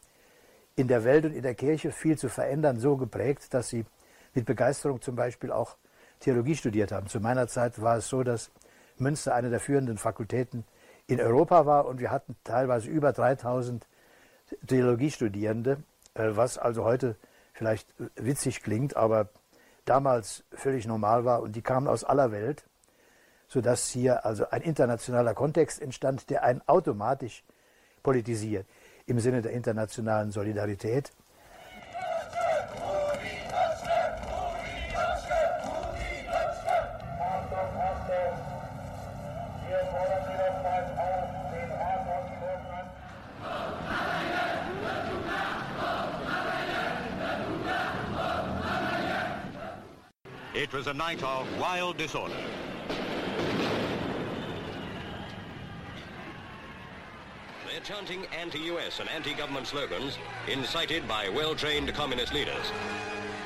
in 0.76 0.88
der 0.88 1.04
Welt 1.04 1.26
und 1.26 1.34
in 1.34 1.44
der 1.44 1.56
Kirche 1.56 1.92
viel 1.92 2.18
zu 2.18 2.30
verändern, 2.30 2.80
so 2.80 2.96
geprägt, 2.96 3.54
dass 3.54 3.70
sie 3.70 3.86
mit 4.34 4.46
Begeisterung 4.46 5.02
zum 5.02 5.16
Beispiel 5.16 5.52
auch 5.52 5.76
Theologie 6.20 6.56
studiert 6.56 6.92
haben. 6.92 7.08
Zu 7.08 7.20
meiner 7.20 7.48
Zeit 7.48 7.82
war 7.82 7.98
es 7.98 8.08
so, 8.08 8.24
dass 8.24 8.52
Münster 8.98 9.36
eine 9.36 9.50
der 9.50 9.60
führenden 9.60 9.98
Fakultäten 9.98 10.64
in 11.08 11.20
Europa 11.20 11.66
war 11.66 11.86
und 11.86 12.00
wir 12.00 12.12
hatten 12.12 12.36
teilweise 12.44 12.90
über 12.90 13.12
3000 13.12 13.86
Theologiestudierende, 14.68 15.84
äh, 16.14 16.30
was 16.32 16.58
also 16.58 16.84
heute 16.84 17.16
vielleicht 17.54 17.94
witzig 18.16 18.64
klingt, 18.64 18.96
aber 18.96 19.30
damals 19.86 20.44
völlig 20.52 20.86
normal 20.86 21.26
war 21.26 21.42
und 21.42 21.56
die 21.56 21.62
kamen 21.62 21.88
aus 21.88 22.04
aller 22.04 22.32
Welt, 22.32 22.66
sodass 23.48 23.88
hier 23.90 24.26
also 24.26 24.50
ein 24.50 24.62
internationaler 24.62 25.34
Kontext 25.34 25.82
entstand, 25.82 26.30
der 26.30 26.44
einen 26.44 26.62
automatisch 26.68 27.44
politisiert 28.04 28.66
im 29.06 29.20
Sinne 29.20 29.42
der 29.42 29.52
internationalen 29.52 30.32
Solidarität. 30.32 31.12
It 50.54 50.72
was 50.74 50.88
a 50.88 50.94
night 50.94 51.24
of 51.24 51.48
wild 51.60 51.98
disorder. 51.98 52.36
Chanting 57.92 58.26
anti-US 58.28 59.02
and 59.02 59.10
anti-government 59.10 59.68
slogans 59.68 60.18
incited 60.48 61.06
by 61.10 61.28
well-trained 61.28 61.94
communist 61.94 62.34
leaders. 62.34 62.72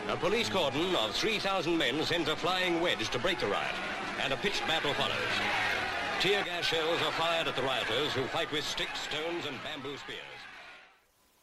A 0.09 0.15
police 0.17 0.49
cordon 0.49 0.95
of 0.97 1.15
3,000 1.15 1.75
men 1.75 2.05
sends 2.05 2.29
a 2.29 2.35
flying 2.35 2.79
wedge 2.79 3.09
to 3.09 3.17
break 3.17 3.39
the 3.39 3.47
riot, 3.47 3.75
and 4.23 4.31
a 4.33 4.37
pitched 4.37 4.61
battle 4.67 4.93
follows. 4.93 5.35
Tear 6.19 6.43
gas 6.43 6.63
shells 6.63 7.01
are 7.01 7.11
fired 7.13 7.47
at 7.47 7.55
the 7.55 7.63
rioters 7.63 8.13
who 8.13 8.21
fight 8.25 8.51
with 8.51 8.63
sticks, 8.63 8.99
stones 9.09 9.47
and 9.47 9.57
bamboo 9.63 9.97
spears. 9.97 10.39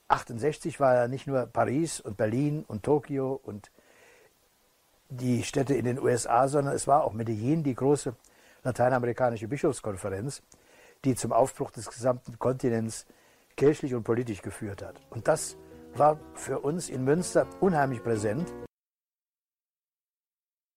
68 0.09 0.79
war 0.79 0.95
ja 0.95 1.09
nicht 1.09 1.27
nur 1.27 1.47
Paris 1.47 2.01
und 2.01 2.17
Berlin 2.17 2.65
und 2.69 2.85
Tokio 2.85 3.41
und 3.43 3.73
die 5.09 5.43
Städte 5.43 5.75
in 5.75 5.87
den 5.87 5.99
USA, 5.99 6.47
sondern 6.47 6.75
es 6.75 6.87
war 6.87 7.03
auch 7.03 7.15
Medellin, 7.15 7.65
die 7.65 7.75
große 7.75 8.15
lateinamerikanische 8.63 9.49
Bischofskonferenz, 9.49 10.41
die 11.05 11.15
zum 11.15 11.33
Aufbruch 11.33 11.71
des 11.71 11.89
gesamten 11.89 12.39
Kontinents 12.39 13.07
kirchlich 13.57 13.95
und 13.95 14.05
politisch 14.05 14.43
geführt 14.43 14.83
hat. 14.83 15.01
Und 15.11 15.29
das 15.29 15.57
war 15.95 16.19
für 16.35 16.61
uns 16.61 16.89
in 16.89 17.05
Münster 17.05 17.47
unheimlich 17.61 18.03
präsent 18.03 18.53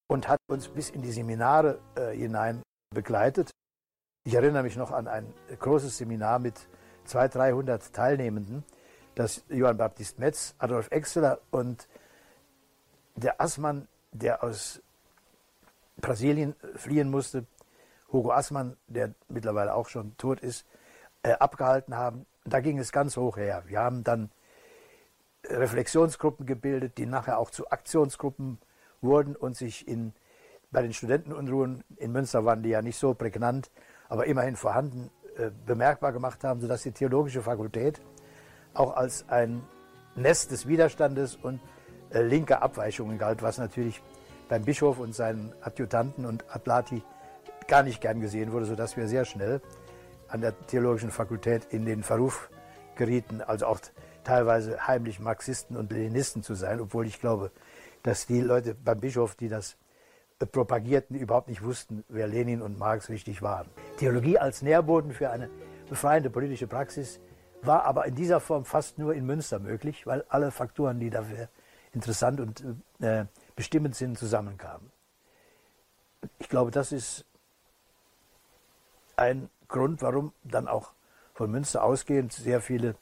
und 0.07 0.27
hat 0.27 0.39
uns 0.47 0.67
bis 0.67 0.89
in 0.89 1.01
die 1.01 1.11
Seminare 1.11 1.79
äh, 1.95 2.15
hinein 2.15 2.61
begleitet. 2.93 3.51
Ich 4.23 4.33
erinnere 4.33 4.63
mich 4.63 4.75
noch 4.75 4.91
an 4.91 5.07
ein 5.07 5.33
großes 5.59 5.97
Seminar 5.97 6.39
mit 6.39 6.67
200, 7.05 7.35
300 7.35 7.93
Teilnehmenden, 7.93 8.63
das 9.13 9.43
Johann 9.49 9.77
Baptist 9.77 10.19
Metz, 10.19 10.55
Adolf 10.57 10.89
Exeler 10.91 11.39
und 11.51 11.87
der 13.15 13.39
Assmann, 13.39 13.87
der 14.11 14.43
aus 14.43 14.81
Brasilien 16.01 16.55
fliehen 16.75 17.09
musste, 17.09 17.45
Hugo 18.15 18.31
Assmann, 18.31 18.77
der 18.87 19.13
mittlerweile 19.27 19.75
auch 19.75 19.89
schon 19.89 20.15
tot 20.17 20.39
ist, 20.39 20.65
äh, 21.23 21.33
abgehalten 21.33 21.95
haben. 21.95 22.25
Da 22.45 22.61
ging 22.61 22.79
es 22.79 22.91
ganz 22.91 23.17
hoch 23.17 23.37
her. 23.37 23.63
Wir 23.67 23.79
haben 23.79 24.03
dann 24.03 24.31
Reflexionsgruppen 25.43 26.45
gebildet, 26.45 26.97
die 26.97 27.05
nachher 27.05 27.37
auch 27.37 27.51
zu 27.51 27.69
Aktionsgruppen 27.69 28.57
wurden 29.01 29.35
und 29.35 29.55
sich 29.57 29.87
in, 29.87 30.13
bei 30.71 30.81
den 30.81 30.93
Studentenunruhen 30.93 31.83
in 31.97 32.11
Münster 32.11 32.45
waren 32.45 32.63
die 32.63 32.69
ja 32.69 32.81
nicht 32.81 32.97
so 32.97 33.13
prägnant, 33.13 33.69
aber 34.07 34.25
immerhin 34.25 34.55
vorhanden, 34.55 35.11
äh, 35.37 35.51
bemerkbar 35.65 36.13
gemacht 36.13 36.43
haben, 36.43 36.61
sodass 36.61 36.83
die 36.83 36.91
Theologische 36.91 37.41
Fakultät 37.41 38.01
auch 38.73 38.95
als 38.95 39.27
ein 39.29 39.61
Nest 40.15 40.51
des 40.51 40.67
Widerstandes 40.67 41.35
und 41.35 41.59
äh, 42.11 42.21
linker 42.21 42.61
Abweichungen 42.61 43.17
galt, 43.17 43.41
was 43.41 43.57
natürlich 43.57 44.01
beim 44.47 44.63
Bischof 44.63 44.99
und 44.99 45.13
seinen 45.13 45.53
Adjutanten 45.61 46.25
und 46.25 46.45
Atlati 46.49 47.03
gar 47.67 47.83
nicht 47.83 48.01
gern 48.01 48.19
gesehen 48.21 48.51
wurde, 48.51 48.65
sodass 48.65 48.97
wir 48.97 49.07
sehr 49.07 49.25
schnell 49.25 49.61
an 50.27 50.41
der 50.41 50.57
Theologischen 50.67 51.11
Fakultät 51.11 51.65
in 51.71 51.85
den 51.85 52.03
Verruf 52.03 52.49
gerieten, 52.95 53.41
also 53.41 53.67
auch 53.67 53.79
teilweise 54.23 54.87
heimlich 54.87 55.19
Marxisten 55.19 55.77
und 55.77 55.91
Leninisten 55.91 56.43
zu 56.43 56.55
sein, 56.55 56.79
obwohl 56.79 57.05
ich 57.05 57.19
glaube, 57.19 57.51
dass 58.03 58.25
die 58.25 58.41
Leute 58.41 58.75
beim 58.75 58.99
Bischof, 58.99 59.35
die 59.35 59.49
das 59.49 59.77
äh, 60.39 60.45
propagierten, 60.45 61.15
überhaupt 61.15 61.47
nicht 61.47 61.63
wussten, 61.63 62.03
wer 62.09 62.27
Lenin 62.27 62.61
und 62.61 62.77
Marx 62.77 63.09
richtig 63.09 63.41
waren. 63.41 63.67
Theologie 63.97 64.37
als 64.37 64.61
Nährboden 64.61 65.11
für 65.11 65.29
eine 65.29 65.49
befreiende 65.89 66.29
politische 66.29 66.67
Praxis 66.67 67.19
war 67.61 67.83
aber 67.83 68.05
in 68.05 68.15
dieser 68.15 68.39
Form 68.39 68.65
fast 68.65 68.97
nur 68.97 69.13
in 69.13 69.25
Münster 69.25 69.59
möglich, 69.59 70.05
weil 70.05 70.23
alle 70.29 70.51
Faktoren, 70.51 70.99
die 70.99 71.09
dafür 71.09 71.49
interessant 71.93 72.39
und 72.39 72.63
äh, 72.99 73.25
bestimmend 73.55 73.95
sind, 73.95 74.17
zusammenkamen. 74.17 74.91
Ich 76.39 76.49
glaube, 76.49 76.71
das 76.71 76.91
ist 76.91 77.25
ein 79.17 79.49
Grund, 79.67 80.01
warum 80.01 80.33
dann 80.43 80.67
auch 80.67 80.91
von 81.33 81.51
Münster 81.51 81.83
ausgehend 81.83 82.33
sehr 82.33 82.61
viele 82.61 82.95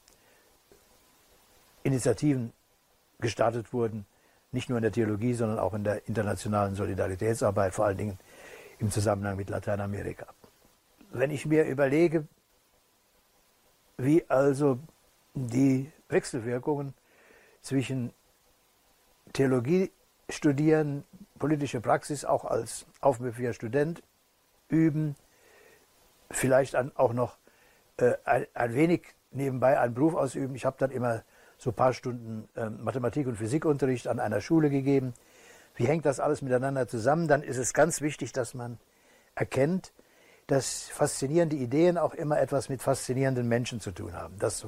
Initiativen 1.83 2.53
gestartet 3.19 3.73
wurden, 3.73 4.05
nicht 4.51 4.69
nur 4.69 4.77
in 4.77 4.83
der 4.83 4.91
Theologie, 4.91 5.33
sondern 5.33 5.59
auch 5.59 5.73
in 5.73 5.83
der 5.83 6.07
internationalen 6.07 6.75
Solidaritätsarbeit, 6.75 7.73
vor 7.73 7.85
allen 7.85 7.97
Dingen 7.97 8.19
im 8.79 8.91
Zusammenhang 8.91 9.35
mit 9.35 9.49
Lateinamerika. 9.49 10.27
Wenn 11.11 11.31
ich 11.31 11.45
mir 11.45 11.65
überlege, 11.65 12.27
wie 13.97 14.27
also 14.29 14.79
die 15.33 15.91
Wechselwirkungen 16.09 16.93
zwischen 17.61 18.13
Theologie 19.33 19.91
studieren, 20.29 21.03
politische 21.39 21.81
Praxis 21.81 22.25
auch 22.25 22.45
als 22.45 22.85
aufmüpfiger 23.01 23.53
Student 23.53 24.03
üben, 24.69 25.15
vielleicht 26.35 26.75
auch 26.75 27.13
noch 27.13 27.37
äh, 27.97 28.13
ein, 28.25 28.47
ein, 28.53 28.73
wenig 28.73 29.03
nebenbei 29.31 29.79
einen 29.79 29.93
Beruf 29.93 30.15
ausüben. 30.15 30.55
Ich 30.55 30.65
habe 30.65 30.75
dann 30.79 30.91
immer 30.91 31.23
so 31.57 31.71
ein 31.71 31.75
paar 31.75 31.93
Stunden 31.93 32.49
äh, 32.55 32.69
Mathematik- 32.69 33.27
und 33.27 33.35
Physikunterricht 33.35 34.07
an 34.07 34.19
einer 34.19 34.41
Schule 34.41 34.69
gegeben. 34.69 35.13
Wie 35.75 35.85
hängt 35.85 36.05
das 36.05 36.19
alles 36.19 36.41
miteinander 36.41 36.87
zusammen? 36.87 37.27
Dann 37.27 37.41
ist 37.41 37.57
es 37.57 37.73
ganz 37.73 38.01
wichtig, 38.01 38.31
dass 38.31 38.53
man 38.53 38.79
erkennt, 39.35 39.93
dass 40.47 40.89
faszinierende 40.89 41.55
Ideen 41.55 41.97
auch 41.97 42.13
immer 42.13 42.39
etwas 42.39 42.69
mit 42.69 42.81
faszinierenden 42.81 43.47
Menschen 43.47 43.79
zu 43.79 43.91
tun 43.91 44.13
haben. 44.13 44.37
Das 44.39 44.67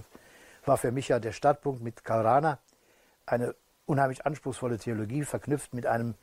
war 0.65 0.77
für 0.77 0.91
mich 0.91 1.09
ja 1.09 1.19
der 1.19 1.31
Startpunkt 1.31 1.83
mit 1.83 2.03
Karl 2.03 2.25
Rahner, 2.25 2.59
eine 3.25 3.55
unheimlich 3.85 4.25
anspruchsvolle 4.25 4.77
Theologie, 4.77 5.23
verknüpft 5.23 5.73
mit 5.73 5.85
einem 5.85 6.15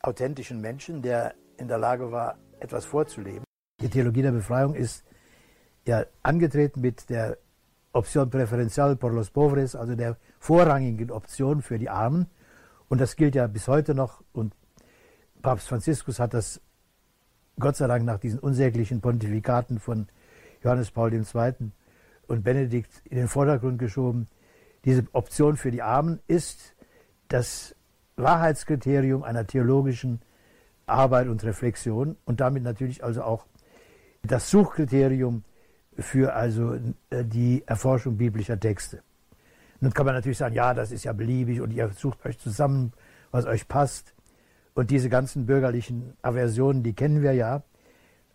authentischen 0.00 0.60
Menschen, 0.60 1.02
der 1.02 1.34
in 1.56 1.68
der 1.68 1.78
Lage 1.78 2.12
war, 2.12 2.38
etwas 2.60 2.84
vorzuleben. 2.84 3.44
Die 3.80 3.88
Theologie 3.88 4.22
der 4.22 4.32
Befreiung 4.32 4.74
ist 4.74 5.04
ja 5.86 6.04
angetreten 6.22 6.80
mit 6.80 7.10
der 7.10 7.38
Option 7.92 8.30
Präferenzial 8.30 8.96
por 8.96 9.12
los 9.12 9.30
pobres, 9.30 9.76
also 9.76 9.94
der 9.94 10.16
vorrangigen 10.38 11.10
Option 11.10 11.62
für 11.62 11.78
die 11.78 11.90
Armen. 11.90 12.26
Und 12.88 13.00
das 13.00 13.16
gilt 13.16 13.34
ja 13.34 13.46
bis 13.46 13.68
heute 13.68 13.94
noch. 13.94 14.22
Und 14.32 14.54
Papst 15.42 15.68
Franziskus 15.68 16.18
hat 16.18 16.34
das 16.34 16.60
Gott 17.58 17.76
sei 17.76 17.86
Dank 17.86 18.04
nach 18.04 18.18
diesen 18.18 18.40
unsäglichen 18.40 19.00
Pontifikaten 19.00 19.78
von 19.78 20.08
Johannes 20.62 20.90
Paul 20.90 21.12
II. 21.12 21.54
und 22.26 22.42
Benedikt 22.42 22.90
in 23.04 23.16
den 23.16 23.28
Vordergrund 23.28 23.78
geschoben. 23.78 24.28
Diese 24.84 25.04
Option 25.12 25.56
für 25.56 25.70
die 25.70 25.82
Armen 25.82 26.20
ist 26.26 26.74
das 27.28 27.76
Wahrheitskriterium 28.16 29.22
einer 29.22 29.46
theologischen 29.46 30.20
Arbeit 30.86 31.28
und 31.28 31.42
Reflexion 31.44 32.16
und 32.24 32.40
damit 32.40 32.62
natürlich 32.62 33.04
also 33.04 33.22
auch 33.22 33.46
das 34.24 34.50
Suchkriterium 34.50 35.44
für 35.98 36.34
also 36.34 36.74
äh, 37.10 37.24
die 37.24 37.62
Erforschung 37.66 38.16
biblischer 38.16 38.58
Texte. 38.58 39.02
Nun 39.80 39.92
kann 39.92 40.06
man 40.06 40.14
natürlich 40.14 40.38
sagen, 40.38 40.54
ja, 40.54 40.74
das 40.74 40.90
ist 40.90 41.04
ja 41.04 41.12
beliebig 41.12 41.60
und 41.60 41.70
ihr 41.70 41.90
sucht 41.90 42.24
euch 42.24 42.38
zusammen, 42.38 42.92
was 43.30 43.46
euch 43.46 43.68
passt. 43.68 44.14
Und 44.74 44.90
diese 44.90 45.08
ganzen 45.08 45.46
bürgerlichen 45.46 46.14
Aversionen, 46.22 46.82
die 46.82 46.94
kennen 46.94 47.22
wir 47.22 47.32
ja. 47.32 47.62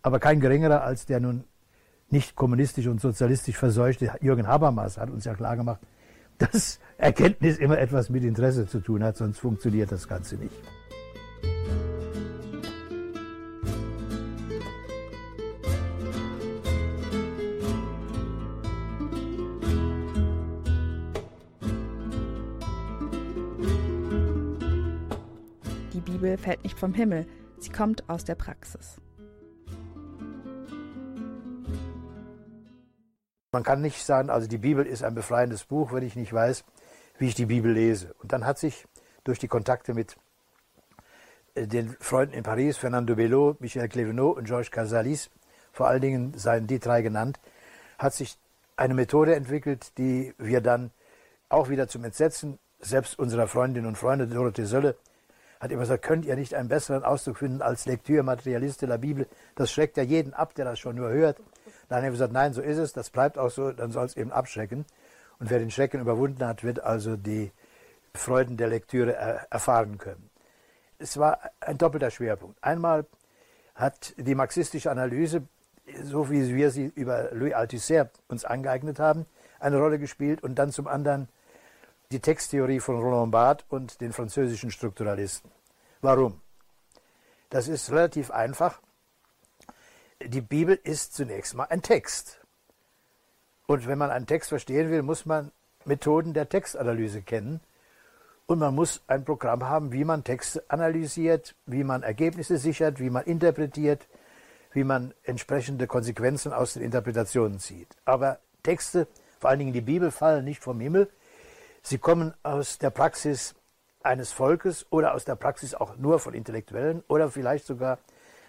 Aber 0.02 0.20
kein 0.20 0.40
geringerer 0.40 0.82
als 0.82 1.06
der 1.06 1.20
nun 1.20 1.44
nicht 2.08 2.34
kommunistisch 2.34 2.86
und 2.86 3.00
sozialistisch 3.00 3.56
verseuchte 3.56 4.12
Jürgen 4.20 4.46
Habermas 4.46 4.98
hat 4.98 5.10
uns 5.10 5.24
ja 5.24 5.34
klargemacht, 5.34 5.80
dass 6.38 6.80
Erkenntnis 6.96 7.58
immer 7.58 7.78
etwas 7.78 8.08
mit 8.08 8.24
Interesse 8.24 8.66
zu 8.66 8.80
tun 8.80 9.04
hat, 9.04 9.16
sonst 9.16 9.38
funktioniert 9.38 9.92
das 9.92 10.08
Ganze 10.08 10.36
nicht. 10.36 10.79
Bibel 26.20 26.36
fällt 26.36 26.62
nicht 26.64 26.78
vom 26.78 26.92
Himmel, 26.92 27.26
sie 27.58 27.70
kommt 27.70 28.08
aus 28.10 28.24
der 28.24 28.34
Praxis. 28.34 29.00
Man 33.52 33.62
kann 33.62 33.80
nicht 33.80 34.04
sagen, 34.04 34.28
also 34.28 34.46
die 34.46 34.58
Bibel 34.58 34.86
ist 34.86 35.02
ein 35.02 35.14
befreiendes 35.14 35.64
Buch, 35.64 35.92
wenn 35.92 36.04
ich 36.04 36.16
nicht 36.16 36.32
weiß, 36.32 36.64
wie 37.18 37.28
ich 37.28 37.34
die 37.34 37.46
Bibel 37.46 37.72
lese. 37.72 38.14
Und 38.22 38.32
dann 38.32 38.44
hat 38.44 38.58
sich 38.58 38.86
durch 39.24 39.38
die 39.38 39.48
Kontakte 39.48 39.94
mit 39.94 40.16
äh, 41.54 41.66
den 41.66 41.96
Freunden 42.00 42.34
in 42.34 42.42
Paris, 42.42 42.76
Fernando 42.76 43.16
Bello, 43.16 43.56
Michel 43.58 43.88
Clevenot 43.88 44.36
und 44.36 44.44
Georges 44.44 44.70
Casalis, 44.70 45.30
vor 45.72 45.88
allen 45.88 46.02
Dingen 46.02 46.34
seien 46.36 46.66
die 46.66 46.78
drei 46.78 47.00
genannt, 47.00 47.40
hat 47.98 48.12
sich 48.12 48.36
eine 48.76 48.94
Methode 48.94 49.34
entwickelt, 49.34 49.96
die 49.98 50.34
wir 50.36 50.60
dann 50.60 50.90
auch 51.48 51.70
wieder 51.70 51.88
zum 51.88 52.04
Entsetzen 52.04 52.58
selbst 52.78 53.18
unserer 53.18 53.46
Freundinnen 53.46 53.86
und 53.86 53.96
Freunde 53.96 54.26
Dorothee 54.26 54.64
Sölle 54.64 54.96
hat 55.60 55.70
immer 55.70 55.82
gesagt, 55.82 56.02
könnt 56.02 56.24
ihr 56.24 56.36
nicht 56.36 56.54
einen 56.54 56.68
besseren 56.68 57.04
Ausdruck 57.04 57.36
finden 57.38 57.60
als 57.60 57.84
Lektüre 57.84 58.22
Materialiste 58.22 58.86
der 58.86 58.98
Bibel? 58.98 59.26
Das 59.54 59.70
schreckt 59.70 59.98
ja 59.98 60.02
jeden 60.02 60.32
ab, 60.32 60.54
der 60.54 60.64
das 60.64 60.78
schon 60.78 60.96
nur 60.96 61.10
hört. 61.10 61.36
Dann 61.88 61.98
haben 61.98 62.04
wir 62.04 62.10
gesagt, 62.12 62.32
nein, 62.32 62.54
so 62.54 62.62
ist 62.62 62.78
es, 62.78 62.94
das 62.94 63.10
bleibt 63.10 63.36
auch 63.36 63.50
so, 63.50 63.70
dann 63.70 63.92
soll 63.92 64.06
es 64.06 64.16
eben 64.16 64.32
abschrecken. 64.32 64.86
Und 65.38 65.50
wer 65.50 65.58
den 65.58 65.70
Schrecken 65.70 66.00
überwunden 66.00 66.44
hat, 66.46 66.64
wird 66.64 66.82
also 66.82 67.16
die 67.16 67.52
Freuden 68.14 68.56
der 68.56 68.68
Lektüre 68.68 69.14
er 69.14 69.46
erfahren 69.50 69.98
können. 69.98 70.30
Es 70.98 71.18
war 71.18 71.38
ein 71.60 71.78
doppelter 71.78 72.10
Schwerpunkt. 72.10 72.62
Einmal 72.62 73.06
hat 73.74 74.14
die 74.16 74.34
marxistische 74.34 74.90
Analyse, 74.90 75.42
so 76.02 76.30
wie 76.30 76.54
wir 76.54 76.70
sie 76.70 76.86
über 76.94 77.30
Louis 77.32 77.54
Althusser 77.54 78.10
uns 78.28 78.44
angeeignet 78.44 78.98
haben, 78.98 79.26
eine 79.58 79.78
Rolle 79.78 79.98
gespielt 79.98 80.42
und 80.42 80.58
dann 80.58 80.72
zum 80.72 80.86
anderen 80.86 81.28
die 82.12 82.20
Texttheorie 82.20 82.80
von 82.80 82.98
Roland 83.00 83.30
Barthes 83.30 83.66
und 83.68 84.00
den 84.00 84.12
französischen 84.12 84.70
Strukturalisten. 84.72 85.50
Warum? 86.00 86.40
Das 87.50 87.68
ist 87.68 87.90
relativ 87.90 88.30
einfach. 88.30 88.80
Die 90.20 90.40
Bibel 90.40 90.78
ist 90.82 91.14
zunächst 91.14 91.54
mal 91.54 91.66
ein 91.70 91.82
Text. 91.82 92.40
Und 93.66 93.86
wenn 93.86 93.98
man 93.98 94.10
einen 94.10 94.26
Text 94.26 94.48
verstehen 94.48 94.90
will, 94.90 95.02
muss 95.02 95.24
man 95.24 95.52
Methoden 95.84 96.34
der 96.34 96.48
Textanalyse 96.48 97.22
kennen. 97.22 97.60
Und 98.46 98.58
man 98.58 98.74
muss 98.74 99.02
ein 99.06 99.24
Programm 99.24 99.68
haben, 99.68 99.92
wie 99.92 100.04
man 100.04 100.24
Texte 100.24 100.64
analysiert, 100.66 101.54
wie 101.66 101.84
man 101.84 102.02
Ergebnisse 102.02 102.58
sichert, 102.58 102.98
wie 102.98 103.10
man 103.10 103.24
interpretiert, 103.24 104.08
wie 104.72 104.82
man 104.82 105.14
entsprechende 105.22 105.86
Konsequenzen 105.86 106.52
aus 106.52 106.74
den 106.74 106.82
Interpretationen 106.82 107.60
zieht. 107.60 107.96
Aber 108.04 108.40
Texte, 108.64 109.06
vor 109.38 109.50
allen 109.50 109.60
Dingen 109.60 109.72
die 109.72 109.80
Bibel, 109.80 110.10
fallen 110.10 110.44
nicht 110.44 110.60
vom 110.60 110.80
Himmel. 110.80 111.08
Sie 111.82 111.98
kommen 111.98 112.34
aus 112.42 112.78
der 112.78 112.90
Praxis 112.90 113.54
eines 114.02 114.32
Volkes 114.32 114.86
oder 114.90 115.14
aus 115.14 115.24
der 115.24 115.36
Praxis 115.36 115.74
auch 115.74 115.96
nur 115.96 116.18
von 116.18 116.34
Intellektuellen 116.34 117.02
oder 117.08 117.30
vielleicht 117.30 117.66
sogar 117.66 117.98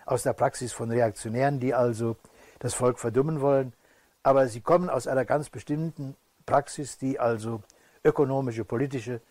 aus 0.06 0.24
der 0.24 0.34
Praxis 0.34 0.74
von 0.74 0.92
Reaktionären, 0.92 1.60
die 1.60 1.74
also 1.74 2.18
das 2.60 2.74
Volk 2.74 3.00
verdummen 3.00 3.42
wollen. 3.42 3.74
Aber 4.24 4.48
sie 4.48 4.62
kommen 4.62 4.90
aus 4.90 5.08
einer 5.08 5.26
ganz 5.26 5.50
bestimmten 5.50 6.16
Praxis, 6.46 6.98
die 6.98 7.20
also 7.20 7.62
ökonomische, 8.04 8.66
politische 8.66 9.22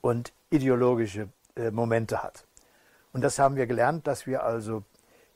und 0.00 0.32
ideologische 0.50 1.28
äh, 1.56 1.70
Momente 1.70 2.22
hat. 2.22 2.44
Und 3.12 3.22
das 3.22 3.38
haben 3.38 3.56
wir 3.56 3.66
gelernt, 3.66 4.06
dass 4.06 4.26
wir 4.26 4.44
also 4.44 4.84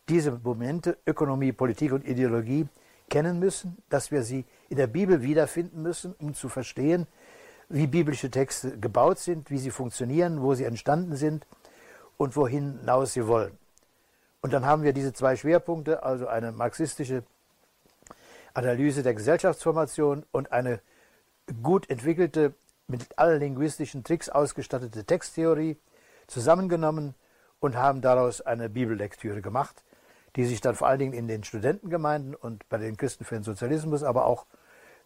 diese 0.09 0.33
Momente, 0.33 0.99
Ökonomie, 1.07 1.53
Politik 1.53 1.93
und 1.93 2.07
Ideologie, 2.07 2.69
kennen 3.09 3.39
müssen, 3.39 3.77
dass 3.91 4.11
wir 4.11 4.23
sie 4.23 4.45
in 4.71 4.77
der 4.77 4.87
Bibel 4.87 5.23
wiederfinden 5.23 5.83
müssen, 5.83 6.15
um 6.19 6.33
zu 6.35 6.49
verstehen, 6.49 7.07
wie 7.73 7.87
biblische 7.87 8.31
Texte 8.31 8.79
gebaut 8.79 9.19
sind, 9.19 9.51
wie 9.51 9.59
sie 9.59 9.71
funktionieren, 9.71 10.43
wo 10.43 10.55
sie 10.55 10.65
entstanden 10.65 11.17
sind 11.17 11.47
und 12.19 12.37
wohin 12.37 12.79
hinaus 12.81 13.15
sie 13.15 13.27
wollen. 13.27 13.57
Und 14.43 14.53
dann 14.53 14.67
haben 14.67 14.83
wir 14.83 14.93
diese 14.93 15.13
zwei 15.13 15.37
Schwerpunkte, 15.37 16.03
also 16.03 16.27
eine 16.27 16.53
marxistische 16.53 17.23
Analyse 18.55 19.03
der 19.03 19.15
Gesellschaftsformation 19.15 20.25
und 20.33 20.53
eine 20.53 20.81
gut 21.63 21.89
entwickelte, 21.89 22.55
mit 22.89 23.19
allen 23.19 23.41
linguistischen 23.41 24.05
Tricks 24.05 24.29
ausgestattete 24.29 25.05
Texttheorie 25.05 25.79
zusammengenommen 26.27 27.15
und 27.59 27.77
haben 27.77 28.03
daraus 28.03 28.43
eine 28.43 28.69
Bibellektüre 28.69 29.41
gemacht, 29.41 29.83
die 30.37 30.45
sich 30.45 30.61
dann 30.61 30.75
vor 30.75 30.89
allen 30.89 30.99
Dingen 30.99 31.15
in 31.15 31.29
den 31.29 31.43
Studentengemeinden 31.43 32.35
und 32.35 32.69
bei 32.69 32.77
den 32.77 32.99
Christen 32.99 33.25
für 33.25 33.37
den 33.37 33.45
Sozialismus, 33.45 34.03
aber 34.03 34.27
auch 34.27 34.45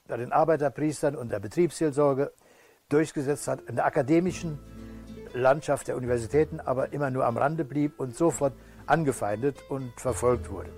bei 0.09 0.17
den 0.17 0.33
Arbeiterpriestern 0.33 1.15
und 1.15 1.31
der 1.31 1.39
Betriebsseelsorge 1.39 2.33
durchgesetzt 2.89 3.49
hat, 3.49 3.63
in 3.63 3.77
der 3.77 3.87
akademischen 3.87 4.59
Landschaft 5.33 5.89
der 5.89 5.97
Universitäten 5.97 6.61
aber 6.61 6.93
immer 6.93 7.11
nur 7.11 7.27
am 7.27 7.37
Rande 7.37 7.65
blieb 7.65 7.99
und 7.99 8.17
sofort 8.17 8.55
angefeindet 8.87 9.59
und 9.69 9.93
verfolgt 10.01 10.51
wurde. 10.51 10.71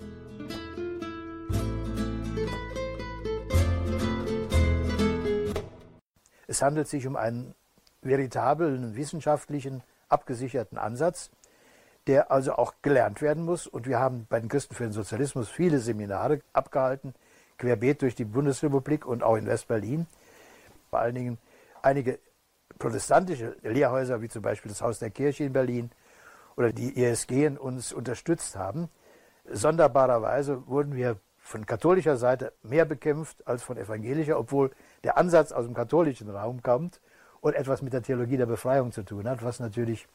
Es 6.47 6.63
handelt 6.63 6.89
sich 6.89 7.07
um 7.07 7.17
einen 7.17 7.55
veritablen 8.01 8.97
wissenschaftlichen, 8.97 9.83
abgesicherten 10.09 10.79
Ansatz, 10.79 11.31
der 12.07 12.31
also 12.31 12.55
auch 12.55 12.75
gelernt 12.81 13.21
werden 13.21 13.45
muss. 13.45 13.67
Und 13.67 13.87
wir 13.87 13.99
haben 13.99 14.27
bei 14.31 14.41
den 14.41 14.49
Christen 14.49 14.75
für 14.75 14.85
den 14.85 14.93
Sozialismus 14.93 15.51
viele 15.51 15.79
Seminare 15.79 16.41
abgehalten, 16.55 17.15
querbeet 17.59 18.01
durch 18.01 18.15
die 18.15 18.25
Bundesrepublik 18.25 19.05
und 19.05 19.23
auch 19.23 19.37
in 19.37 19.47
Westberlin. 19.47 20.07
Vor 20.89 21.01
allen 21.01 21.15
Dingen 21.15 21.39
einige 21.83 22.19
protestantische 22.79 23.57
Lehrhäuser, 23.63 24.21
wie 24.21 24.29
zum 24.29 24.43
Beispiel 24.43 24.71
das 24.71 24.83
Haus 24.83 24.99
der 24.99 25.11
Kirche 25.11 25.45
in 25.45 25.53
Berlin 25.53 25.91
oder 26.57 26.73
die 26.73 27.03
ESG 27.03 27.59
uns 27.59 27.93
unterstützt 27.93 28.57
haben. 28.57 28.89
Sonderbarerweise 29.51 30.67
wurden 30.67 30.95
wir 30.95 31.17
von 31.39 31.65
katholischer 31.65 32.17
Seite 32.17 32.53
mehr 32.63 32.85
bekämpft 32.85 33.47
als 33.47 33.63
von 33.63 33.79
evangelischer, 33.79 34.39
obwohl 34.39 34.71
der 35.03 35.17
Ansatz 35.17 35.53
aus 35.53 35.65
dem 35.65 35.75
katholischen 35.75 36.29
Raum 36.29 36.63
kommt 36.63 37.01
und 37.41 37.55
etwas 37.55 37.81
mit 37.81 37.93
der 37.93 38.03
Theologie 38.03 38.37
der 38.37 38.47
Befreiung 38.47 38.93
zu 38.93 39.03
tun 39.03 39.29
hat, 39.29 39.43
was 39.43 39.61
natürlich 39.61 40.07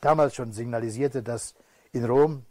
damals 0.00 0.34
schon 0.34 0.52
signalisierte, 0.52 1.22
dass 1.22 1.54
in 1.92 2.04
Rom, 2.04 2.44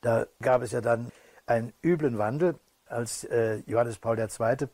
da 0.00 0.26
gab 0.40 0.62
es 0.62 0.72
ja 0.72 0.80
dann 0.80 1.12
einen 1.46 1.72
üblen 1.82 2.16
Wandel, 2.16 2.58
als 2.86 3.24
äh, 3.24 3.62
Johannes 3.66 3.98
Paul 3.98 4.18
II. 4.18 4.68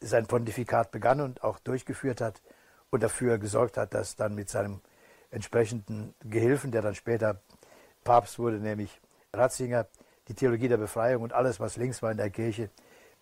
Sein 0.00 0.26
Pontifikat 0.26 0.90
begann 0.90 1.20
und 1.20 1.42
auch 1.42 1.58
durchgeführt 1.58 2.20
hat 2.20 2.42
und 2.90 3.02
dafür 3.02 3.38
gesorgt 3.38 3.76
hat, 3.76 3.94
dass 3.94 4.16
dann 4.16 4.34
mit 4.34 4.48
seinem 4.48 4.80
entsprechenden 5.30 6.14
Gehilfen, 6.24 6.70
der 6.70 6.82
dann 6.82 6.94
später 6.94 7.40
Papst 8.04 8.38
wurde, 8.38 8.58
nämlich 8.58 9.00
Ratzinger, 9.32 9.86
die 10.28 10.34
Theologie 10.34 10.68
der 10.68 10.76
Befreiung 10.76 11.22
und 11.22 11.32
alles, 11.32 11.60
was 11.60 11.76
links 11.76 12.02
war 12.02 12.10
in 12.10 12.16
der 12.16 12.30
Kirche, 12.30 12.70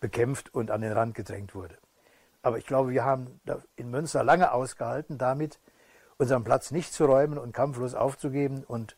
bekämpft 0.01 0.55
und 0.55 0.71
an 0.71 0.81
den 0.81 0.93
Rand 0.93 1.15
gedrängt 1.15 1.55
wurde. 1.55 1.77
Aber 2.43 2.59
ich 2.59 2.67
glaube, 2.67 2.91
wir 2.91 3.05
haben 3.05 3.41
in 3.77 3.91
Münster 3.91 4.23
lange 4.23 4.53
ausgehalten, 4.53 5.17
damit 5.17 5.59
unseren 6.19 6.45
Platz 6.45 6.71
nicht 6.71 6.93
zu 6.93 7.07
räumen 7.07 7.39
und 7.39 7.53
kampflos 7.53 7.95
aufzugeben. 7.95 8.65
Und 8.65 8.97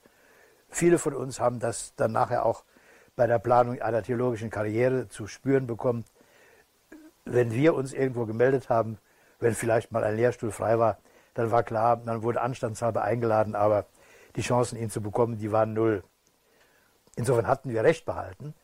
viele 0.69 0.99
von 0.99 1.15
uns 1.15 1.39
haben 1.39 1.61
das 1.61 1.95
dann 1.95 2.13
nachher 2.13 2.45
auch 2.45 2.65
bei 3.15 3.27
der 3.27 3.39
Planung 3.39 3.81
einer 3.81 4.03
theologischen 4.03 4.51
Karriere 4.51 5.09
zu 5.09 5.27
spüren 5.27 5.67
bekommen. 5.67 6.05
Wenn 7.27 7.53
wir 7.53 7.75
uns 7.75 7.93
irgendwo 7.93 8.25
gemeldet 8.25 8.71
haben, 8.71 8.99
wenn 9.39 9.55
vielleicht 9.55 9.93
mal 9.93 10.05
ein 10.05 10.17
Lehrstuhl 10.17 10.51
frei 10.51 10.79
war, 10.79 10.99
dann 11.35 11.51
war 11.51 11.63
klar, 11.63 12.01
man 12.05 12.23
wurde 12.23 12.41
anstandshalber 12.41 13.03
eingeladen, 13.03 13.55
aber 13.55 13.85
die 14.37 14.41
Chancen, 14.41 14.79
ihn 14.79 14.89
zu 14.89 15.03
bekommen, 15.03 15.37
die 15.37 15.53
waren 15.53 15.75
null. 15.75 16.03
Insofern 17.17 17.47
hatten 17.47 17.71
wir 17.71 17.85
recht 17.85 18.07
behalten. 18.07 18.55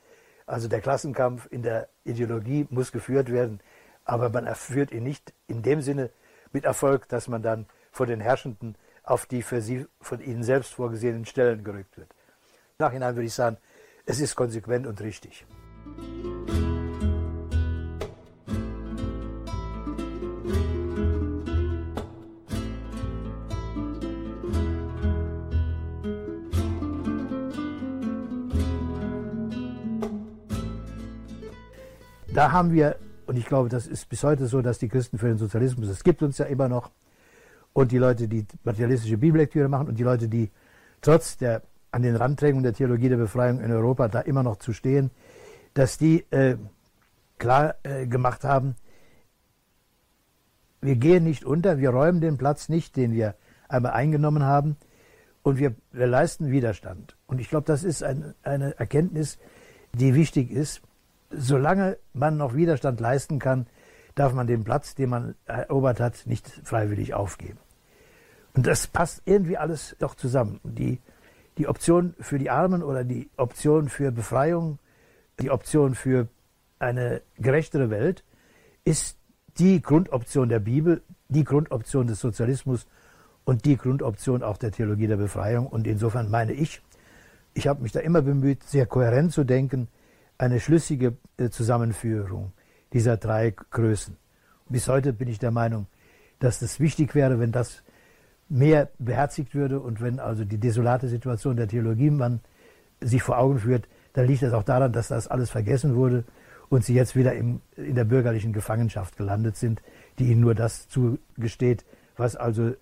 Also 0.47 0.69
der 0.69 0.81
Klassenkampf 0.81 1.47
in 1.51 1.63
der 1.63 1.89
Ideologie 2.05 2.67
muss 2.71 2.93
geführt 2.93 3.31
werden 3.31 3.61
aber 4.05 4.31
man 4.31 4.53
führt 4.55 4.93
ihn 4.93 5.05
nicht 5.05 5.33
in 5.47 5.63
dem 5.63 5.81
Sinne 5.81 6.11
mit 6.53 6.65
Erfolg, 6.65 7.09
dass 7.09 7.29
man 7.29 7.43
dann 7.43 7.67
vor 7.91 8.07
den 8.07 8.21
Herrschenden 8.21 8.77
auf 9.05 9.27
die 9.27 9.43
für 9.43 9.61
sie 9.61 9.87
von 10.01 10.21
ihnen 10.21 10.43
selbst 10.43 10.75
vorgesehenen 10.75 11.27
Stellen 11.27 11.65
gerückt 11.65 11.97
wird. 11.97 12.09
Nachhinein 12.79 13.15
würde 13.15 13.27
ich 13.27 13.35
sagen, 13.35 13.59
es 14.07 14.21
ist 14.21 14.35
konsequent 14.35 14.87
und 14.87 15.01
richtig. 15.01 15.47
Da 32.35 32.51
haben 32.51 32.73
wir 32.73 32.97
und 33.27 33.39
ich 33.39 33.47
glaube, 33.47 33.69
das 33.69 33.87
ist 33.87 34.09
bis 34.09 34.25
heute 34.25 34.47
so, 34.47 34.63
dass 34.63 34.79
die 34.79 34.89
Christen 34.89 35.19
für 35.19 35.29
den 35.29 35.39
Sozialismus, 35.39 35.89
es 35.89 36.03
gibt 36.03 36.23
uns 36.23 36.39
ja 36.39 36.47
immer 36.47 36.69
noch, 36.69 36.91
und 37.73 37.93
die 37.93 37.99
Leute, 37.99 38.29
die 38.29 38.47
materialistische 38.65 39.17
Bibellektüre 39.17 39.69
machen 39.69 39.89
und 39.89 39.99
die 39.99 40.03
Leute, 40.03 40.29
die 40.29 40.51
trotz 41.01 41.39
der 41.39 41.63
an 41.91 42.03
den 42.03 42.17
Randträgungen 42.17 42.63
der 42.63 42.75
Theologie 42.75 43.09
der 43.09 43.17
Befreiung 43.17 43.61
in 43.61 43.71
Europa 43.71 44.09
da 44.09 44.21
immer 44.21 44.43
noch 44.43 44.57
zu 44.57 44.73
stehen, 44.73 45.11
dass 45.75 45.97
die 45.97 46.27
äh, 46.31 46.57
klar 47.39 47.77
äh, 47.83 48.07
gemacht 48.07 48.45
haben, 48.45 48.77
wir 50.81 50.97
gehen 50.97 51.25
nicht 51.25 51.45
unter, 51.45 51.79
wir 51.79 51.91
räumen 51.91 52.21
den 52.21 52.39
Platz 52.39 52.69
nicht, 52.69 52.97
den 52.97 53.13
wir 53.13 53.35
einmal 53.69 53.93
eingenommen 53.93 54.43
haben, 54.43 54.77
und 55.43 55.59
wir, 55.59 55.75
wir 55.91 56.07
leisten 56.07 56.51
Widerstand. 56.51 57.17
Und 57.27 57.41
ich 57.41 57.49
glaube, 57.49 57.67
das 57.67 57.83
ist 57.85 58.03
ein, 58.03 58.35
eine 58.43 58.79
Erkenntnis, 58.79 59.39
die 59.95 60.15
wichtig 60.15 60.51
ist 60.51 60.83
solange 61.35 61.99
man 62.13 62.37
noch 62.37 62.55
Widerstand 62.55 63.01
leisten 63.01 63.39
kann, 63.39 63.67
darf 64.15 64.35
man 64.35 64.47
den 64.47 64.65
Platz, 64.65 64.95
den 64.95 65.11
man 65.11 65.35
erobert 65.47 66.01
hat, 66.01 66.27
nicht 66.27 66.49
freiwillig 66.65 67.15
aufgeben. 67.15 67.59
Und 68.55 68.67
das 68.67 68.87
passt 68.87 69.23
irgendwie 69.25 69.57
alles 69.57 69.97
doch 69.99 70.15
zusammen. 70.15 70.61
Die, 70.65 71.01
die 71.59 71.69
Option 71.69 72.15
für 72.21 72.39
die 72.39 72.51
Armen 72.51 72.83
oder 72.83 73.05
die 73.05 73.31
Option 73.37 73.89
für 73.89 74.13
Befreiung, 74.13 74.79
die 75.41 75.51
Option 75.51 75.95
für 75.95 76.29
eine 76.79 77.23
gerechtere 77.39 77.91
Welt 77.91 78.25
ist 78.85 79.17
die 79.59 79.81
Grundoption 79.81 80.49
der 80.49 80.59
Bibel, 80.59 81.03
die 81.29 81.45
Grundoption 81.45 82.07
des 82.07 82.21
Sozialismus 82.21 82.87
und 83.45 83.65
die 83.65 83.77
Grundoption 83.77 84.43
auch 84.43 84.57
der 84.57 84.73
Theologie 84.73 85.07
der 85.07 85.17
Befreiung. 85.17 85.67
Und 85.67 85.87
insofern 85.87 86.31
meine 86.31 86.53
ich, 86.53 86.83
ich 87.55 87.67
habe 87.67 87.83
mich 87.83 87.93
da 87.93 88.01
immer 88.01 88.23
bemüht, 88.23 88.63
sehr 88.65 88.87
kohärent 88.87 89.33
zu 89.33 89.45
denken, 89.45 89.89
eine 90.43 90.59
schlüssige 90.59 91.17
äh, 91.37 91.51
Zusammenführung 91.51 92.53
dieser 92.93 93.17
drei 93.17 93.55
Größen. 93.71 94.17
Bis 94.69 94.89
heute 94.89 95.13
bin 95.13 95.29
ich 95.29 95.39
der 95.39 95.53
Meinung, 95.53 95.87
dass 96.41 96.59
das 96.59 96.81
wichtig 96.81 97.15
wäre, 97.15 97.39
wenn 97.39 97.53
das 97.53 97.85
mehr 98.49 98.91
beherzigt 98.99 99.55
würde 99.55 99.79
und 99.79 100.01
wenn 100.01 100.19
also 100.19 100.45
die 100.45 100.59
desolate 100.59 101.07
Situation 101.07 101.57
der 101.57 101.69
Theologie 101.69 102.11
man 102.11 102.41
sich 103.01 103.23
vor 103.23 103.39
Augen 103.39 103.61
führt, 103.61 103.87
dann 104.15 104.27
liegt 104.27 104.43
das 104.43 104.53
auch 104.53 104.65
daran, 104.65 104.93
dass 104.93 105.09
das 105.09 105.29
alles 105.29 105.49
vergessen 105.49 105.95
wurde 105.95 106.25
und 106.69 106.85
sie 106.85 106.95
jetzt 106.95 107.15
wieder 107.15 107.35
im, 107.35 107.61
in 107.77 107.95
der 107.95 108.05
bürgerlichen 108.05 108.53
Gefangenschaft 108.53 109.17
gelandet 109.17 109.57
sind, 109.57 109.81
die 110.19 110.25
ihnen 110.25 110.41
nur 110.41 110.57
das 110.57 110.89
zugesteht, 110.89 111.85
was 112.17 112.35
also 112.35 112.75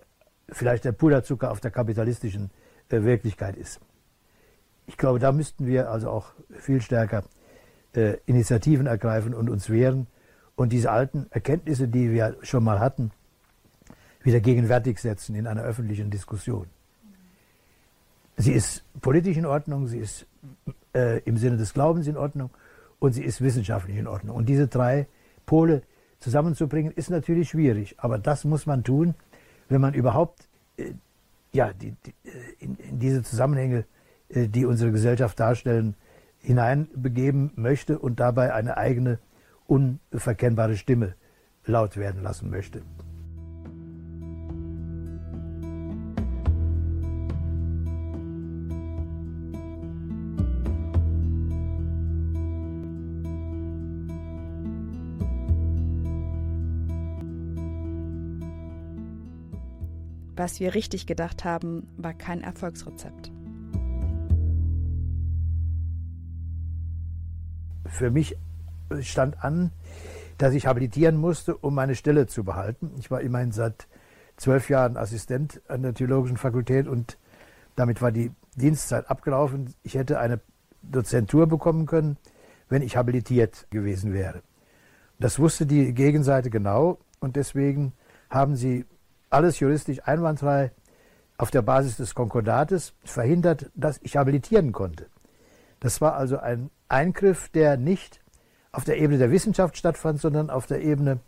vielleicht 0.48 0.86
der 0.86 0.92
Puderzucker 0.92 1.50
auf 1.50 1.60
der 1.60 1.70
kapitalistischen 1.70 2.50
äh, 2.88 3.02
Wirklichkeit 3.02 3.56
ist. 3.56 3.80
Ich 4.86 4.96
glaube, 4.96 5.18
da 5.18 5.30
müssten 5.30 5.66
wir 5.66 5.90
also 5.90 6.08
auch 6.08 6.32
viel 6.58 6.80
stärker 6.80 7.22
äh, 7.94 8.16
Initiativen 8.26 8.86
ergreifen 8.86 9.34
und 9.34 9.48
uns 9.50 9.70
wehren 9.70 10.06
und 10.56 10.72
diese 10.72 10.90
alten 10.90 11.26
Erkenntnisse, 11.30 11.88
die 11.88 12.10
wir 12.10 12.36
schon 12.42 12.64
mal 12.64 12.80
hatten, 12.80 13.10
wieder 14.22 14.40
gegenwärtig 14.40 14.98
setzen 14.98 15.34
in 15.34 15.46
einer 15.46 15.62
öffentlichen 15.62 16.10
Diskussion. 16.10 16.66
Sie 18.36 18.52
ist 18.52 18.84
politisch 19.00 19.36
in 19.36 19.46
Ordnung, 19.46 19.86
sie 19.86 19.98
ist 19.98 20.26
äh, 20.94 21.20
im 21.20 21.36
Sinne 21.36 21.56
des 21.56 21.74
Glaubens 21.74 22.06
in 22.06 22.16
Ordnung 22.16 22.50
und 22.98 23.12
sie 23.12 23.22
ist 23.22 23.40
wissenschaftlich 23.40 23.96
in 23.96 24.06
Ordnung. 24.06 24.36
Und 24.36 24.48
diese 24.48 24.66
drei 24.66 25.06
Pole 25.46 25.82
zusammenzubringen, 26.20 26.92
ist 26.92 27.10
natürlich 27.10 27.48
schwierig. 27.48 27.96
Aber 27.98 28.18
das 28.18 28.44
muss 28.44 28.66
man 28.66 28.84
tun, 28.84 29.14
wenn 29.68 29.80
man 29.80 29.94
überhaupt 29.94 30.48
äh, 30.76 30.92
ja, 31.52 31.72
die, 31.72 31.94
die, 32.06 32.10
äh, 32.28 32.30
in, 32.60 32.76
in, 32.76 32.98
diese 32.98 33.22
Zusammenhänge, 33.22 33.84
äh, 34.28 34.46
die 34.46 34.66
unsere 34.66 34.92
Gesellschaft 34.92 35.40
darstellen, 35.40 35.94
hineinbegeben 36.40 37.52
möchte 37.54 37.98
und 37.98 38.20
dabei 38.20 38.54
eine 38.54 38.76
eigene, 38.76 39.18
unverkennbare 39.66 40.76
Stimme 40.76 41.14
laut 41.64 41.96
werden 41.96 42.22
lassen 42.22 42.50
möchte. 42.50 42.82
Was 60.36 60.58
wir 60.58 60.74
richtig 60.74 61.06
gedacht 61.06 61.44
haben, 61.44 61.86
war 61.98 62.14
kein 62.14 62.40
Erfolgsrezept. 62.40 63.30
Für 68.00 68.10
mich 68.10 68.34
stand 69.02 69.44
an, 69.44 69.72
dass 70.38 70.54
ich 70.54 70.66
habilitieren 70.66 71.18
musste, 71.18 71.54
um 71.54 71.74
meine 71.74 71.94
Stelle 71.94 72.26
zu 72.26 72.44
behalten. 72.44 72.92
Ich 72.98 73.10
war 73.10 73.20
immerhin 73.20 73.52
seit 73.52 73.88
zwölf 74.38 74.70
Jahren 74.70 74.96
Assistent 74.96 75.60
an 75.68 75.82
der 75.82 75.92
Theologischen 75.92 76.38
Fakultät 76.38 76.88
und 76.88 77.18
damit 77.76 78.00
war 78.00 78.10
die 78.10 78.32
Dienstzeit 78.56 79.10
abgelaufen. 79.10 79.74
Ich 79.82 79.96
hätte 79.96 80.18
eine 80.18 80.40
Dozentur 80.80 81.46
bekommen 81.46 81.84
können, 81.84 82.16
wenn 82.70 82.80
ich 82.80 82.96
habilitiert 82.96 83.66
gewesen 83.68 84.14
wäre. 84.14 84.40
Das 85.18 85.38
wusste 85.38 85.66
die 85.66 85.92
Gegenseite 85.92 86.48
genau 86.48 87.00
und 87.18 87.36
deswegen 87.36 87.92
haben 88.30 88.56
sie 88.56 88.86
alles 89.28 89.60
juristisch 89.60 90.00
einwandfrei 90.08 90.72
auf 91.36 91.50
der 91.50 91.60
Basis 91.60 91.98
des 91.98 92.14
Konkordates 92.14 92.94
verhindert, 93.04 93.70
dass 93.74 94.00
ich 94.02 94.16
habilitieren 94.16 94.72
konnte. 94.72 95.10
Das 95.80 96.00
war 96.00 96.14
also 96.14 96.38
ein 96.38 96.70
Eingriff, 96.88 97.48
der 97.48 97.76
nicht 97.76 98.20
auf 98.72 98.84
der 98.84 98.98
Ebene 98.98 99.18
der 99.18 99.30
Wissenschaft 99.30 99.76
stattfand, 99.76 100.20
sondern 100.20 100.50
auf 100.50 100.66
der 100.66 100.82
Ebene 100.82 101.18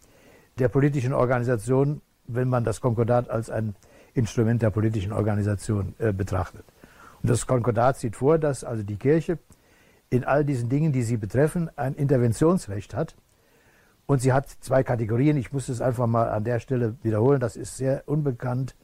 der 0.59 0.69
politischen 0.69 1.13
Organisation, 1.13 2.03
wenn 2.27 2.49
man 2.49 2.65
das 2.65 2.81
Konkordat 2.81 3.31
als 3.31 3.51
ein 3.51 3.75
Instrument 4.15 4.63
der 4.63 4.71
politischen 4.71 5.13
Organisation 5.13 5.95
äh, 5.99 6.13
betrachtet. 6.13 6.65
Und 7.23 7.31
das 7.31 7.47
Konkordat 7.47 7.99
sieht 7.99 8.17
vor, 8.17 8.39
dass 8.39 8.63
also 8.65 8.83
die 8.83 8.97
Kirche 8.97 9.39
in 10.11 10.25
all 10.25 10.45
diesen 10.45 10.69
Dingen, 10.69 10.93
die 10.93 11.03
sie 11.03 11.17
betreffen, 11.17 11.71
ein 11.77 11.95
Interventionsrecht 11.95 12.95
hat 12.95 13.17
und 14.07 14.21
sie 14.21 14.33
hat 14.33 14.49
zwei 14.61 14.83
Kategorien. 14.83 15.37
Ich 15.39 15.53
muss 15.53 15.69
es 15.69 15.81
einfach 15.81 16.07
mal 16.07 16.29
an 16.29 16.45
der 16.45 16.61
Stelle 16.61 16.97
wiederholen. 17.03 17.41
Das 17.41 17.57
ist 17.57 17.79
sehr 17.79 18.03
unbekannt. 18.07 18.75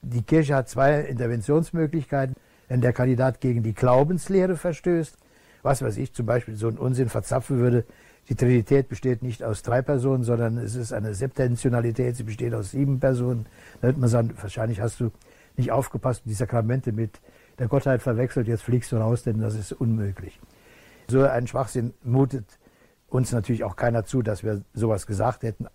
Die 0.00 0.22
Kirche 0.22 0.54
hat 0.54 0.68
zwei 0.68 1.00
Interventionsmöglichkeiten. 1.00 2.36
Wenn 2.68 2.80
der 2.80 2.92
Kandidat 2.92 3.40
gegen 3.40 3.62
die 3.62 3.74
Glaubenslehre 3.74 4.56
verstößt, 4.56 5.16
was 5.62 5.82
weiß 5.82 5.96
ich, 5.96 6.12
zum 6.12 6.26
Beispiel 6.26 6.56
so 6.56 6.68
einen 6.68 6.78
Unsinn 6.78 7.08
verzapfen 7.08 7.58
würde, 7.58 7.84
die 8.28 8.34
Trinität 8.34 8.88
besteht 8.88 9.22
nicht 9.22 9.44
aus 9.44 9.62
drei 9.62 9.82
Personen, 9.82 10.24
sondern 10.24 10.58
es 10.58 10.74
ist 10.74 10.92
eine 10.92 11.14
Septentionalität, 11.14 12.16
sie 12.16 12.24
besteht 12.24 12.54
aus 12.54 12.72
sieben 12.72 12.98
Personen. 12.98 13.46
Da 13.80 13.88
wird 13.88 13.98
man 13.98 14.08
sagen, 14.08 14.34
wahrscheinlich 14.40 14.80
hast 14.80 15.00
du 15.00 15.12
nicht 15.56 15.70
aufgepasst 15.70 16.22
und 16.24 16.30
die 16.30 16.34
Sakramente 16.34 16.92
mit 16.92 17.20
der 17.58 17.68
Gottheit 17.68 18.02
verwechselt, 18.02 18.48
jetzt 18.48 18.62
fliegst 18.62 18.92
du 18.92 18.96
raus, 18.96 19.22
denn 19.22 19.40
das 19.40 19.54
ist 19.54 19.72
unmöglich. 19.72 20.40
So 21.08 21.22
ein 21.22 21.46
Schwachsinn 21.46 21.94
mutet 22.02 22.44
uns 23.08 23.32
natürlich 23.32 23.64
auch 23.64 23.76
keiner 23.76 24.04
zu, 24.04 24.22
dass 24.22 24.42
wir 24.42 24.62
sowas 24.74 25.06
gesagt 25.06 25.42
hätten. 25.44 25.66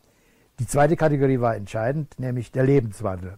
Die 0.60 0.68
zweite 0.68 0.96
Kategorie 0.98 1.40
war 1.40 1.56
entscheidend, 1.56 2.20
nämlich 2.20 2.52
der 2.52 2.64
Lebenswandel. 2.64 3.38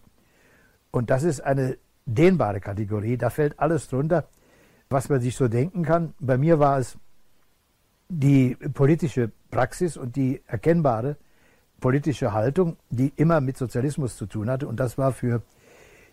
Und 0.90 1.10
das 1.10 1.22
ist 1.22 1.40
eine 1.40 1.78
dehnbare 2.06 2.60
Kategorie. 2.60 3.16
Da 3.16 3.30
fällt 3.30 3.58
alles 3.58 3.88
drunter, 3.88 4.28
was 4.90 5.08
man 5.08 5.20
sich 5.20 5.36
so 5.36 5.48
denken 5.48 5.84
kann. 5.84 6.14
Bei 6.18 6.38
mir 6.38 6.58
war 6.58 6.78
es 6.78 6.96
die 8.08 8.56
politische 8.74 9.30
Praxis 9.50 9.96
und 9.96 10.16
die 10.16 10.42
erkennbare 10.46 11.16
politische 11.80 12.32
Haltung, 12.32 12.76
die 12.90 13.12
immer 13.16 13.40
mit 13.40 13.56
Sozialismus 13.56 14.16
zu 14.16 14.26
tun 14.26 14.50
hatte. 14.50 14.66
Und 14.68 14.80
das 14.80 14.98
war 14.98 15.12
für 15.12 15.42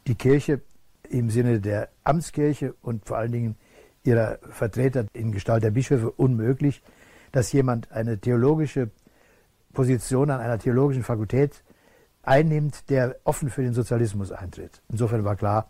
die 0.08 0.16
Kirche 0.16 0.62
im 1.10 1.30
Sinne 1.30 1.60
der 1.60 1.90
Amtskirche 2.04 2.74
und 2.82 3.06
vor 3.06 3.18
allen 3.18 3.32
Dingen 3.32 3.56
ihrer 4.04 4.40
Vertreter 4.50 5.06
in 5.14 5.32
Gestalt 5.32 5.64
der 5.64 5.72
Bischöfe 5.72 6.10
unmöglich 6.12 6.82
dass 7.32 7.52
jemand 7.52 7.92
eine 7.92 8.20
theologische 8.20 8.90
Position 9.74 10.30
an 10.30 10.42
einer 10.42 10.60
theologischen 10.60 11.04
Fakultät 11.04 11.64
einnimmt, 12.24 12.90
der 12.90 13.16
offen 13.24 13.50
für 13.50 13.64
den 13.64 13.74
Sozialismus 13.74 14.32
eintritt. 14.32 14.82
Insofern 14.90 15.24
war 15.24 15.36
klar, 15.36 15.68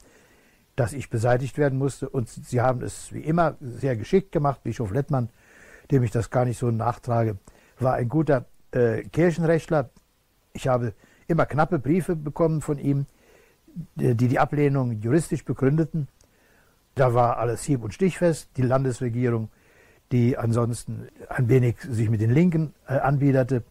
dass 0.82 0.94
ich 0.94 1.12
beseitigt 1.12 1.60
werden 1.60 1.78
musste. 1.78 2.10
Und 2.10 2.28
sie 2.28 2.60
haben 2.60 2.82
es 2.82 3.14
wie 3.14 3.20
immer 3.22 3.56
sehr 3.62 3.96
geschickt 3.96 4.32
gemacht. 4.32 4.64
Bischof 4.64 4.90
Lettmann, 4.92 5.30
dem 5.92 6.02
ich 6.02 6.10
das 6.10 6.32
gar 6.32 6.44
nicht 6.44 6.58
so 6.58 6.72
nachtrage, 6.72 7.38
war 7.78 7.94
ein 7.94 8.10
guter 8.10 8.46
äh, 8.72 9.04
Kirchenrechtler. 9.04 9.92
Ich 10.54 10.68
habe 10.68 10.94
immer 11.28 11.46
knappe 11.46 11.78
Briefe 11.78 12.16
bekommen 12.16 12.62
von 12.62 12.80
ihm, 12.80 13.06
die 13.94 14.16
die 14.16 14.40
Ablehnung 14.40 14.94
juristisch 15.02 15.46
begründeten. 15.46 16.08
Da 16.96 17.14
war 17.14 17.38
alles 17.38 17.62
hieb- 17.62 17.84
und 17.84 17.94
stichfest. 17.94 18.50
Die 18.58 18.64
Landesregierung 18.64 19.50
die 20.12 20.38
ansonsten 20.38 21.08
ein 21.30 21.48
wenig 21.48 21.78
sich 21.82 22.10
mit 22.10 22.20
den 22.20 22.32
Linken 22.32 22.74
äh, 22.88 22.96
anbiederte, 22.96 23.64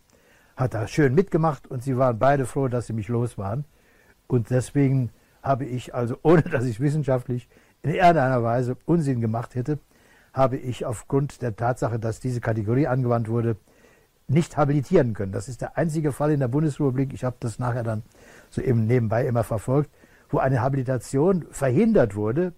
hat 0.57 0.73
da 0.73 0.87
schön 0.87 1.15
mitgemacht 1.15 1.67
und 1.67 1.83
sie 1.83 1.99
waren 1.99 2.19
beide 2.19 2.47
froh, 2.47 2.69
dass 2.69 2.87
sie 2.87 2.93
mich 2.93 3.09
los 3.09 3.37
waren. 3.37 3.65
Und 4.27 4.49
deswegen 4.49 5.11
habe 5.43 5.65
ich 5.65 5.95
also, 5.95 6.17
ohne 6.23 6.43
dass 6.43 6.65
ich 6.65 6.81
wissenschaftlich 6.81 7.49
in 7.83 7.91
irgendeiner 7.91 8.43
Weise 8.43 8.77
Unsinn 8.85 9.21
gemacht 9.21 9.55
hätte, 9.55 9.79
habe 10.33 10.57
ich 10.57 10.85
aufgrund 10.87 11.43
der 11.43 11.57
Tatsache, 11.57 11.99
dass 11.99 12.21
diese 12.21 12.41
Kategorie 12.41 12.87
angewandt 12.87 13.29
wurde, 13.29 13.57
nicht 14.29 14.57
habilitieren 14.57 15.13
können. 15.13 15.33
Das 15.33 15.49
ist 15.49 15.61
der 15.61 15.77
einzige 15.77 16.13
Fall 16.13 16.31
in 16.31 16.41
der 16.41 16.49
Bundesrepublik, 16.49 17.13
ich 17.13 17.25
habe 17.25 17.37
das 17.41 17.59
nachher 17.59 17.83
dann 17.83 18.03
so 18.49 18.63
eben 18.63 18.87
nebenbei 18.87 19.27
immer 19.27 19.43
verfolgt, 19.43 19.91
wo 20.29 20.39
eine 20.39 20.61
Habilitation 20.61 21.47
verhindert 21.51 22.15
wurde, 22.15 22.53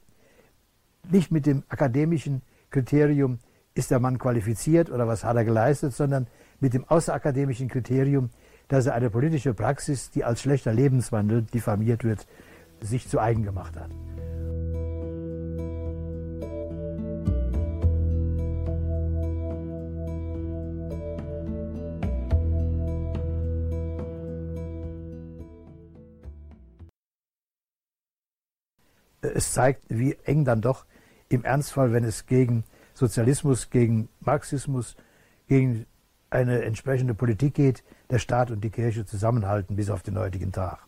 nicht 1.11 1.33
mit 1.33 1.47
dem 1.47 1.63
akademischen 1.69 2.43
Kriterium 2.71 3.39
ist 3.75 3.91
der 3.91 4.01
Mann 4.01 4.19
qualifiziert 4.19 4.91
oder 4.91 5.09
was 5.09 5.25
hat 5.25 5.37
er 5.37 5.45
geleistet, 5.45 5.95
sondern 5.95 6.27
mit 6.61 6.75
dem 6.75 6.85
außerakademischen 6.85 7.69
Kriterium, 7.69 8.31
dass 8.69 8.87
er 8.87 8.95
eine 8.95 9.11
politische 9.11 9.55
Praxis, 9.55 10.11
die 10.11 10.25
als 10.25 10.43
schlechter 10.43 10.73
Lebenswandel 10.73 11.43
diffamiert 11.43 12.05
wird, 12.05 12.27
sich 12.83 13.09
zu 13.09 13.21
eigen 13.21 13.43
gemacht 13.43 13.77
hat. 13.77 13.91
Es 29.21 29.53
zeigt, 29.53 29.85
wie 29.89 30.17
eng 30.25 30.45
dann 30.45 30.61
doch 30.61 30.85
im 31.29 31.45
Ernstfall, 31.45 31.93
wenn 31.93 32.05
es 32.05 32.27
gegen 32.27 32.65
Sozialismus 32.95 33.71
gegen 33.71 34.09
Marxismus, 34.21 34.97
gegen 35.49 35.87
eine 36.31 36.63
entsprechende 36.63 37.15
Politik 37.15 37.55
geht, 37.55 37.83
der 38.11 38.19
Staat 38.19 38.51
und 38.51 38.63
die 38.63 38.71
Kirche 38.71 39.05
zusammenhalten 39.05 39.77
bis 39.77 39.91
auf 39.91 40.03
den 40.03 40.19
heutigen 40.19 40.53
Tag. 40.53 40.81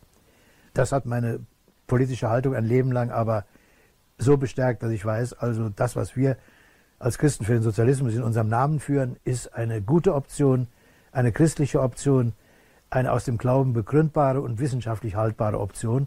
Das 0.73 0.93
hat 0.93 1.07
meine 1.07 1.41
politische 1.87 2.31
Haltung 2.31 2.55
ein 2.55 2.65
Leben 2.65 2.93
lang 2.93 3.11
aber 3.11 3.45
so 4.19 4.37
bestärkt, 4.37 4.83
dass 4.83 4.91
ich 4.91 5.05
weiß, 5.05 5.35
also 5.35 5.69
das, 5.69 5.97
was 5.97 6.17
wir 6.17 6.37
als 6.99 7.19
Christen 7.19 7.45
für 7.45 7.53
den 7.53 7.63
Sozialismus 7.63 8.15
in 8.15 8.23
unserem 8.23 8.49
Namen 8.49 8.81
führen, 8.81 9.17
ist 9.25 9.55
eine 9.55 9.83
gute 9.83 10.15
Option, 10.15 10.69
eine 11.13 11.33
christliche 11.33 11.81
Option, 11.81 12.33
eine 12.91 13.13
aus 13.13 13.25
dem 13.25 13.39
Glauben 13.39 13.73
begründbare 13.73 14.41
und 14.41 14.61
wissenschaftlich 14.61 15.17
haltbare 15.17 15.59
Option 15.61 16.07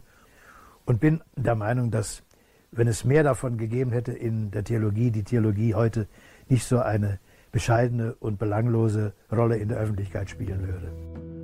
und 0.86 1.00
bin 1.00 1.22
der 1.36 1.56
Meinung, 1.56 1.92
dass 1.92 2.24
wenn 2.72 2.88
es 2.88 3.04
mehr 3.04 3.24
davon 3.24 3.58
gegeben 3.58 3.92
hätte 3.92 4.12
in 4.12 4.52
der 4.52 4.64
Theologie, 4.64 5.12
die 5.12 5.24
Theologie 5.24 5.76
heute 5.76 6.08
nicht 6.48 6.66
so 6.66 6.80
eine 6.80 7.20
bescheidene 7.52 8.16
und 8.20 8.40
belanglose 8.40 9.14
Rolle 9.32 9.58
in 9.58 9.70
der 9.70 9.78
Öffentlichkeit 9.78 10.30
spielen 10.30 10.68
würde. 10.68 11.37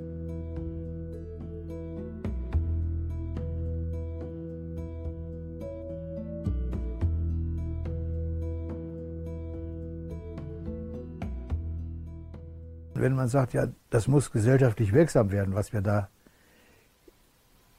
Wenn 12.94 13.14
man 13.14 13.28
sagt, 13.28 13.52
ja, 13.52 13.68
das 13.90 14.08
muss 14.08 14.30
gesellschaftlich 14.30 14.92
wirksam 14.92 15.30
werden, 15.30 15.54
was 15.54 15.72
wir 15.72 15.80
da 15.80 16.08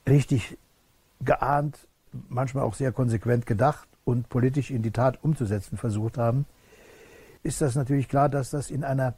richtig 0.06 0.58
geahnt, 1.24 1.88
manchmal 2.28 2.64
auch 2.64 2.74
sehr 2.74 2.92
konsequent 2.92 3.46
gedacht 3.46 3.88
und 4.04 4.28
politisch 4.28 4.70
in 4.70 4.82
die 4.82 4.90
Tat 4.90 5.22
umzusetzen 5.22 5.78
versucht 5.78 6.18
haben, 6.18 6.46
ist 7.42 7.60
das 7.60 7.74
natürlich 7.74 8.08
klar, 8.08 8.28
dass 8.28 8.50
das 8.50 8.70
in 8.70 8.84
einer 8.84 9.14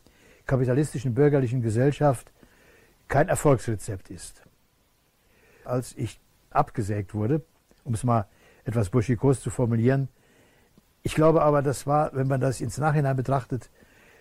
kapitalistischen 0.46 1.14
bürgerlichen 1.14 1.62
Gesellschaft 1.62 2.30
kein 3.08 3.28
Erfolgsrezept 3.28 4.10
ist. 4.10 4.42
Als 5.64 5.94
ich 5.96 6.20
abgesägt 6.50 7.14
wurde, 7.14 7.42
um 7.84 7.94
es 7.94 8.04
mal 8.04 8.26
etwas 8.64 8.90
burschikos 8.90 9.40
zu 9.40 9.50
formulieren, 9.50 10.08
ich 11.02 11.14
glaube 11.14 11.42
aber, 11.42 11.62
das 11.62 11.86
war, 11.86 12.14
wenn 12.14 12.28
man 12.28 12.40
das 12.40 12.60
ins 12.60 12.78
Nachhinein 12.78 13.16
betrachtet, 13.16 13.70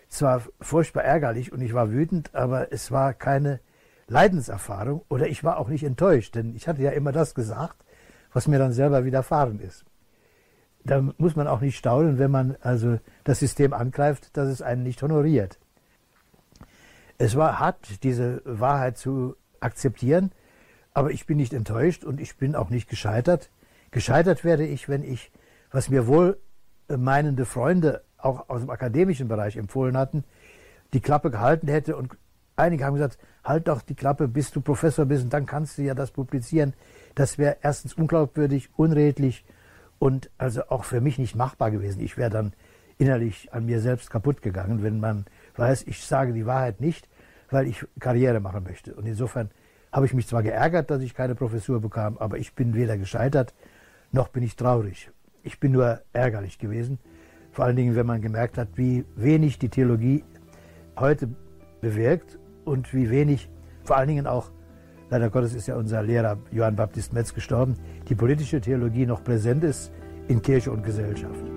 zwar 0.10 0.44
furchtbar 0.62 1.04
ärgerlich 1.04 1.52
und 1.52 1.62
ich 1.62 1.74
war 1.74 1.92
wütend, 1.92 2.34
aber 2.34 2.72
es 2.72 2.92
war 2.92 3.14
keine 3.14 3.60
Leidenserfahrung 4.08 5.04
oder 5.10 5.28
ich 5.28 5.44
war 5.44 5.58
auch 5.58 5.68
nicht 5.68 5.84
enttäuscht, 5.84 6.36
denn 6.36 6.56
ich 6.56 6.68
hatte 6.68 6.82
ja 6.82 6.92
immer 6.92 7.12
das 7.12 7.36
gesagt, 7.36 7.84
was 8.32 8.48
mir 8.48 8.60
dann 8.60 8.72
selber 8.72 9.06
widerfahren 9.06 9.60
ist. 9.60 9.86
Da 10.84 11.02
muss 11.18 11.36
man 11.36 11.48
auch 11.48 11.60
nicht 11.60 11.78
staunen, 11.78 12.18
wenn 12.18 12.32
man 12.32 12.56
also 12.62 13.00
das 13.26 13.40
System 13.40 13.74
angreift, 13.74 14.38
dass 14.38 14.48
es 14.48 14.62
einen 14.62 14.84
nicht 14.84 15.02
honoriert. 15.04 15.60
Es 17.18 17.36
war 17.36 17.60
hart, 17.60 18.04
diese 18.04 18.42
Wahrheit 18.46 18.98
zu 18.98 19.36
akzeptieren, 19.60 20.32
aber 20.94 21.12
ich 21.12 21.26
bin 21.26 21.38
nicht 21.38 21.54
enttäuscht 21.54 22.06
und 22.06 22.22
ich 22.22 22.38
bin 22.38 22.56
auch 22.56 22.70
nicht 22.70 22.90
gescheitert. 22.90 23.50
Gescheitert 23.92 24.44
werde 24.44 24.66
ich, 24.66 24.88
wenn 24.88 25.04
ich, 25.04 25.32
was 25.72 25.90
mir 25.90 26.08
wohl 26.08 26.38
meinende 26.88 27.46
Freunde 27.46 28.04
auch 28.18 28.50
aus 28.50 28.62
dem 28.62 28.70
akademischen 28.70 29.28
Bereich 29.28 29.58
empfohlen 29.58 29.98
hatten, 29.98 30.24
die 30.94 31.02
Klappe 31.02 31.32
gehalten 31.32 31.68
hätte 31.68 31.96
und 31.96 32.18
einige 32.56 32.86
haben 32.86 32.96
gesagt, 32.96 33.18
halt 33.44 33.68
doch 33.68 33.82
die 33.82 33.96
Klappe, 33.96 34.28
bis 34.28 34.52
du 34.52 34.62
Professor 34.62 35.06
bist 35.06 35.24
und 35.24 35.34
dann 35.34 35.46
kannst 35.46 35.78
du 35.78 35.84
ja 35.84 35.94
das 35.94 36.12
publizieren. 36.12 36.74
Das 37.16 37.38
wäre 37.38 37.58
erstens 37.62 37.94
unglaubwürdig, 37.94 38.70
unredlich 38.76 39.46
und 40.00 40.30
also 40.38 40.64
auch 40.70 40.84
für 40.84 41.02
mich 41.02 41.18
nicht 41.18 41.36
machbar 41.36 41.72
gewesen. 41.72 42.02
Ich 42.02 42.18
wäre 42.18 42.30
dann 42.30 42.54
innerlich 42.98 43.54
an 43.54 43.66
mir 43.66 43.80
selbst 43.80 44.10
kaputt 44.10 44.42
gegangen, 44.42 44.84
wenn 44.84 45.00
man 45.00 45.26
weiß, 45.56 45.84
ich 45.84 46.04
sage 46.04 46.34
die 46.34 46.46
Wahrheit 46.46 46.82
nicht, 46.82 47.08
weil 47.50 47.68
ich 47.68 47.86
Karriere 48.00 48.40
machen 48.40 48.64
möchte. 48.64 48.94
Und 48.96 49.06
insofern 49.06 49.52
habe 49.92 50.06
ich 50.06 50.14
mich 50.14 50.28
zwar 50.28 50.44
geärgert, 50.44 50.90
dass 50.90 51.02
ich 51.02 51.14
keine 51.14 51.36
Professur 51.36 51.80
bekam, 51.80 52.18
aber 52.18 52.38
ich 52.38 52.54
bin 52.54 52.74
weder 52.74 52.98
gescheitert, 52.98 53.54
noch 54.12 54.28
bin 54.30 54.44
ich 54.44 54.56
traurig. 54.56 55.12
Ich 55.44 55.60
bin 55.60 55.72
nur 55.72 56.02
ärgerlich 56.14 56.60
gewesen, 56.60 57.00
vor 57.58 57.66
allen 57.66 57.76
Dingen, 57.76 57.96
wenn 57.96 58.06
man 58.06 58.22
gemerkt 58.22 58.60
hat, 58.60 58.68
wie 58.76 59.04
wenig 59.16 59.58
die 59.58 59.70
Theologie 59.70 60.24
heute 60.96 61.28
bewirkt 61.82 62.38
und 62.66 62.94
wie 62.94 63.10
wenig, 63.10 63.50
vor 63.84 63.98
allen 63.98 64.10
Dingen 64.10 64.28
auch, 64.28 64.52
leider 65.10 65.32
Gottes 65.32 65.56
ist 65.56 65.66
ja 65.66 65.76
unser 65.76 66.04
Lehrer 66.04 66.38
Johann 66.52 66.76
Baptist 66.76 67.14
Metz 67.14 67.34
gestorben, 67.34 67.74
die 68.10 68.14
politische 68.14 68.62
Theologie 68.62 69.08
noch 69.08 69.24
präsent 69.24 69.64
ist 69.64 69.92
in 70.28 70.40
Kirche 70.40 70.70
und 70.70 70.84
Gesellschaft. 70.84 71.57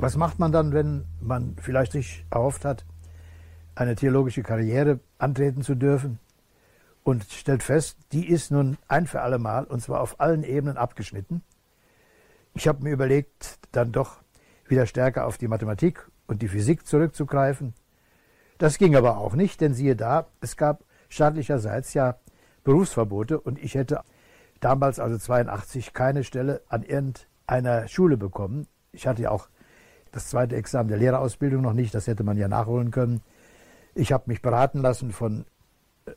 Was 0.00 0.16
macht 0.16 0.38
man 0.38 0.52
dann, 0.52 0.72
wenn 0.72 1.06
man 1.20 1.56
vielleicht 1.60 1.90
sich 1.90 2.24
erhofft 2.30 2.64
hat, 2.64 2.84
eine 3.74 3.96
theologische 3.96 4.44
Karriere 4.44 5.00
antreten 5.18 5.62
zu 5.62 5.74
dürfen 5.74 6.20
und 7.02 7.24
stellt 7.24 7.64
fest, 7.64 7.98
die 8.12 8.28
ist 8.28 8.52
nun 8.52 8.78
ein 8.86 9.08
für 9.08 9.22
alle 9.22 9.40
Mal 9.40 9.64
und 9.64 9.80
zwar 9.80 10.00
auf 10.00 10.20
allen 10.20 10.44
Ebenen 10.44 10.76
abgeschnitten? 10.76 11.42
Ich 12.54 12.68
habe 12.68 12.84
mir 12.84 12.92
überlegt, 12.92 13.58
dann 13.72 13.90
doch 13.90 14.18
wieder 14.68 14.86
stärker 14.86 15.26
auf 15.26 15.36
die 15.36 15.48
Mathematik 15.48 16.08
und 16.28 16.42
die 16.42 16.48
Physik 16.48 16.86
zurückzugreifen. 16.86 17.74
Das 18.58 18.78
ging 18.78 18.94
aber 18.94 19.18
auch 19.18 19.34
nicht, 19.34 19.60
denn 19.60 19.74
siehe 19.74 19.96
da, 19.96 20.28
es 20.40 20.56
gab 20.56 20.84
staatlicherseits 21.08 21.92
ja 21.94 22.18
Berufsverbote 22.62 23.40
und 23.40 23.58
ich 23.58 23.74
hätte 23.74 24.02
damals, 24.60 25.00
also 25.00 25.18
82, 25.18 25.92
keine 25.92 26.22
Stelle 26.22 26.62
an 26.68 26.84
irgendeiner 26.84 27.88
Schule 27.88 28.16
bekommen. 28.16 28.68
Ich 28.92 29.08
hatte 29.08 29.22
ja 29.22 29.30
auch 29.32 29.48
das 30.12 30.28
zweite 30.28 30.56
Examen 30.56 30.88
der 30.88 30.98
Lehrerausbildung 30.98 31.62
noch 31.62 31.72
nicht, 31.72 31.94
das 31.94 32.06
hätte 32.06 32.24
man 32.24 32.36
ja 32.36 32.48
nachholen 32.48 32.90
können. 32.90 33.20
Ich 33.94 34.12
habe 34.12 34.24
mich 34.26 34.42
beraten 34.42 34.80
lassen 34.80 35.12
von 35.12 35.44
äh, 36.06 36.12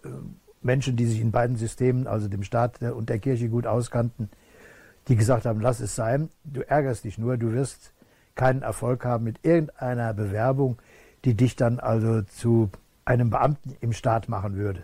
Menschen, 0.62 0.96
die 0.96 1.06
sich 1.06 1.20
in 1.20 1.32
beiden 1.32 1.56
Systemen, 1.56 2.08
also 2.08 2.28
dem 2.28 2.44
Staat 2.44 2.82
und 2.82 3.10
der 3.10 3.20
Kirche 3.20 3.50
gut 3.50 3.66
auskannten, 3.66 4.30
die 5.08 5.16
gesagt 5.16 5.46
haben, 5.46 5.60
lass 5.60 5.80
es 5.80 5.96
sein, 5.96 6.30
du 6.44 6.62
ärgerst 6.62 7.04
dich 7.04 7.18
nur, 7.18 7.38
du 7.38 7.54
wirst 7.54 7.94
keinen 8.36 8.62
Erfolg 8.62 9.04
haben 9.04 9.24
mit 9.24 9.44
irgendeiner 9.44 10.14
Bewerbung, 10.14 10.78
die 11.26 11.34
dich 11.34 11.56
dann 11.56 11.80
also 11.80 12.22
zu 12.22 12.70
einem 13.06 13.30
Beamten 13.30 13.76
im 13.82 13.94
Staat 13.94 14.30
machen 14.30 14.56
würde. 14.56 14.84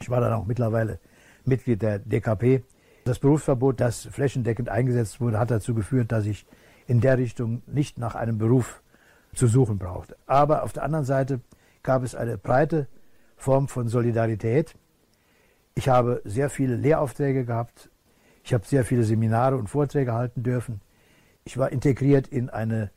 Ich 0.00 0.10
war 0.10 0.20
dann 0.20 0.32
auch 0.32 0.46
mittlerweile 0.46 0.98
Mitglied 1.44 1.82
der 1.82 1.98
DKP. 1.98 2.62
Das 3.04 3.18
Berufsverbot, 3.18 3.80
das 3.80 4.06
flächendeckend 4.06 4.68
eingesetzt 4.68 5.20
wurde, 5.20 5.38
hat 5.38 5.50
dazu 5.50 5.74
geführt, 5.74 6.12
dass 6.12 6.26
ich 6.26 6.46
in 6.88 7.00
der 7.00 7.18
Richtung 7.18 7.62
nicht 7.66 7.98
nach 7.98 8.14
einem 8.16 8.38
Beruf 8.38 8.82
zu 9.34 9.46
suchen 9.46 9.78
braucht. 9.78 10.16
Aber 10.26 10.64
auf 10.64 10.72
der 10.72 10.82
anderen 10.82 11.04
Seite 11.04 11.40
gab 11.82 12.02
es 12.02 12.14
eine 12.14 12.38
breite 12.38 12.88
Form 13.36 13.68
von 13.68 13.88
Solidarität. 13.88 14.74
Ich 15.74 15.88
habe 15.88 16.22
sehr 16.24 16.50
viele 16.50 16.76
Lehraufträge 16.76 17.44
gehabt. 17.44 17.90
Ich 18.42 18.54
habe 18.54 18.66
sehr 18.66 18.84
viele 18.84 19.04
Seminare 19.04 19.56
und 19.56 19.68
Vorträge 19.68 20.14
halten 20.14 20.42
dürfen. 20.42 20.80
Ich 21.44 21.58
war 21.58 21.70
integriert 21.70 22.26
in 22.26 22.48
eine 22.48 22.90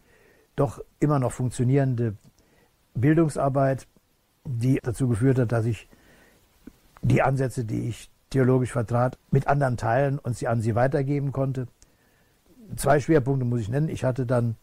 doch 0.56 0.82
immer 1.00 1.20
noch 1.20 1.34
funktionierende 1.34 2.16
Bildungsarbeit, 2.94 3.88
die 4.46 4.80
dazu 4.82 5.10
geführt 5.10 5.38
hat, 5.38 5.52
dass 5.52 5.66
ich 5.66 5.90
die 7.02 7.22
Ansätze, 7.22 7.66
die 7.66 7.90
ich 7.90 8.10
theologisch 8.30 8.72
vertrat, 8.72 9.18
mit 9.32 9.48
anderen 9.48 9.76
teilen 9.76 10.18
und 10.18 10.38
sie 10.38 10.48
an 10.48 10.62
sie 10.62 10.76
weitergeben 10.76 11.34
konnte 11.34 11.68
zwei 12.76 13.00
Schwerpunkte 13.00 13.46
muss 13.46 13.62
ich 13.62 13.70
nennen. 13.70 13.90
Ich 13.90 14.04
hatte 14.04 14.26
dann 14.26 14.56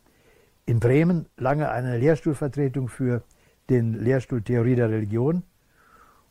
in 0.66 0.80
Bremen 0.80 1.26
lange 1.36 1.70
eine 1.70 1.98
Lehrstuhlvertretung 1.98 2.88
für 2.88 3.22
den 3.70 3.94
Lehrstuhl 3.94 4.42
Theorie 4.42 4.74
der 4.74 4.90
Religion 4.90 5.42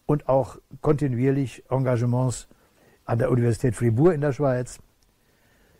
und 0.05 0.29
auch 0.29 0.57
kontinuierlich 0.81 1.63
Engagements 1.69 2.47
an 3.05 3.19
der 3.19 3.31
Universität 3.31 3.75
Fribourg 3.75 4.13
in 4.13 4.21
der 4.21 4.33
Schweiz. 4.33 4.79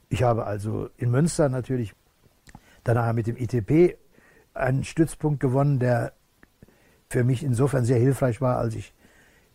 Ich 0.10 0.24
habe 0.24 0.46
also 0.46 0.90
in 0.98 1.12
Münster 1.12 1.50
natürlich 1.50 1.94
danach 2.84 3.14
mit 3.14 3.28
dem 3.28 3.38
ITP 3.38 3.98
einen 4.54 4.84
Stützpunkt 4.84 5.40
gewonnen, 5.40 5.80
der 5.80 6.14
für 7.10 7.24
mich 7.24 7.44
insofern 7.44 7.86
sehr 7.86 8.00
hilfreich 8.00 8.42
war, 8.42 8.58
als 8.58 8.76
ich 8.76 8.94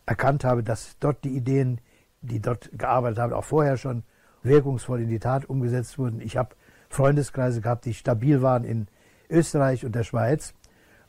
erkannt 0.07 0.45
habe, 0.45 0.63
dass 0.63 0.97
dort 1.01 1.25
die 1.25 1.37
Ideen, 1.37 1.81
die 2.21 2.41
dort 2.41 2.71
gearbeitet 2.77 3.19
haben, 3.19 3.33
auch 3.33 3.45
vorher 3.45 3.77
schon 3.77 4.05
wirkungsvoll 4.43 5.01
in 5.03 5.09
die 5.09 5.19
Tat 5.19 5.45
umgesetzt 5.45 5.99
wurden. 5.99 6.21
Ich 6.21 6.37
habe 6.37 6.55
Freundeskreise 6.89 7.61
gehabt, 7.61 7.85
die 7.85 7.95
stabil 7.95 8.43
waren 8.43 8.65
in 8.65 8.89
Österreich 9.31 9.85
und 9.85 9.95
der 9.95 10.05
Schweiz. 10.05 10.55